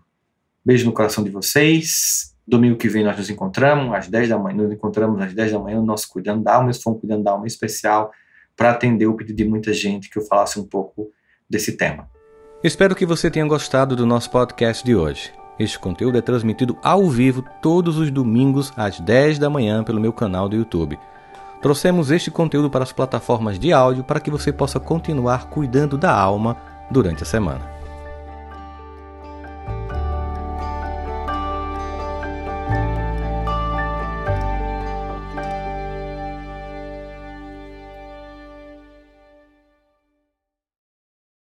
Beijo 0.64 0.86
no 0.86 0.92
coração 0.92 1.22
de 1.22 1.30
vocês. 1.30 2.34
Domingo 2.46 2.76
que 2.76 2.88
vem 2.88 3.04
nós 3.04 3.16
nos 3.16 3.28
encontramos 3.28 3.94
às 3.94 4.08
10 4.08 4.28
da 4.30 4.38
manhã, 4.38 4.62
nos 4.62 4.72
encontramos 4.72 5.20
às 5.20 5.34
10 5.34 5.52
da 5.52 5.58
manhã 5.58 5.76
no 5.76 5.86
nosso 5.86 6.08
Cuidando 6.08 6.42
da 6.42 6.54
Alma, 6.54 6.70
esse 6.70 6.82
foi 6.82 6.94
um 6.94 6.98
Cuidando 6.98 7.22
da 7.22 7.32
Alma 7.32 7.46
especial 7.46 8.10
para 8.56 8.70
atender 8.70 9.06
o 9.06 9.14
pedido 9.14 9.36
de 9.36 9.44
muita 9.44 9.72
gente 9.72 10.10
que 10.10 10.18
eu 10.18 10.24
falasse 10.24 10.58
um 10.58 10.64
pouco 10.64 11.12
desse 11.48 11.76
tema. 11.76 12.10
Espero 12.64 12.94
que 12.94 13.06
você 13.06 13.30
tenha 13.30 13.46
gostado 13.46 13.94
do 13.94 14.04
nosso 14.04 14.30
podcast 14.30 14.84
de 14.84 14.96
hoje. 14.96 15.32
Este 15.58 15.78
conteúdo 15.78 16.16
é 16.16 16.20
transmitido 16.20 16.78
ao 16.82 17.08
vivo 17.08 17.44
todos 17.60 17.98
os 17.98 18.10
domingos 18.10 18.72
às 18.76 19.00
10 19.00 19.38
da 19.38 19.50
manhã 19.50 19.82
pelo 19.82 20.00
meu 20.00 20.12
canal 20.12 20.48
do 20.48 20.56
YouTube. 20.56 20.98
Trouxemos 21.60 22.10
este 22.12 22.30
conteúdo 22.30 22.70
para 22.70 22.84
as 22.84 22.92
plataformas 22.92 23.58
de 23.58 23.72
áudio 23.72 24.04
para 24.04 24.20
que 24.20 24.30
você 24.30 24.52
possa 24.52 24.78
continuar 24.78 25.46
cuidando 25.46 25.98
da 25.98 26.14
alma 26.14 26.56
durante 26.90 27.24
a 27.24 27.26
semana. 27.26 27.77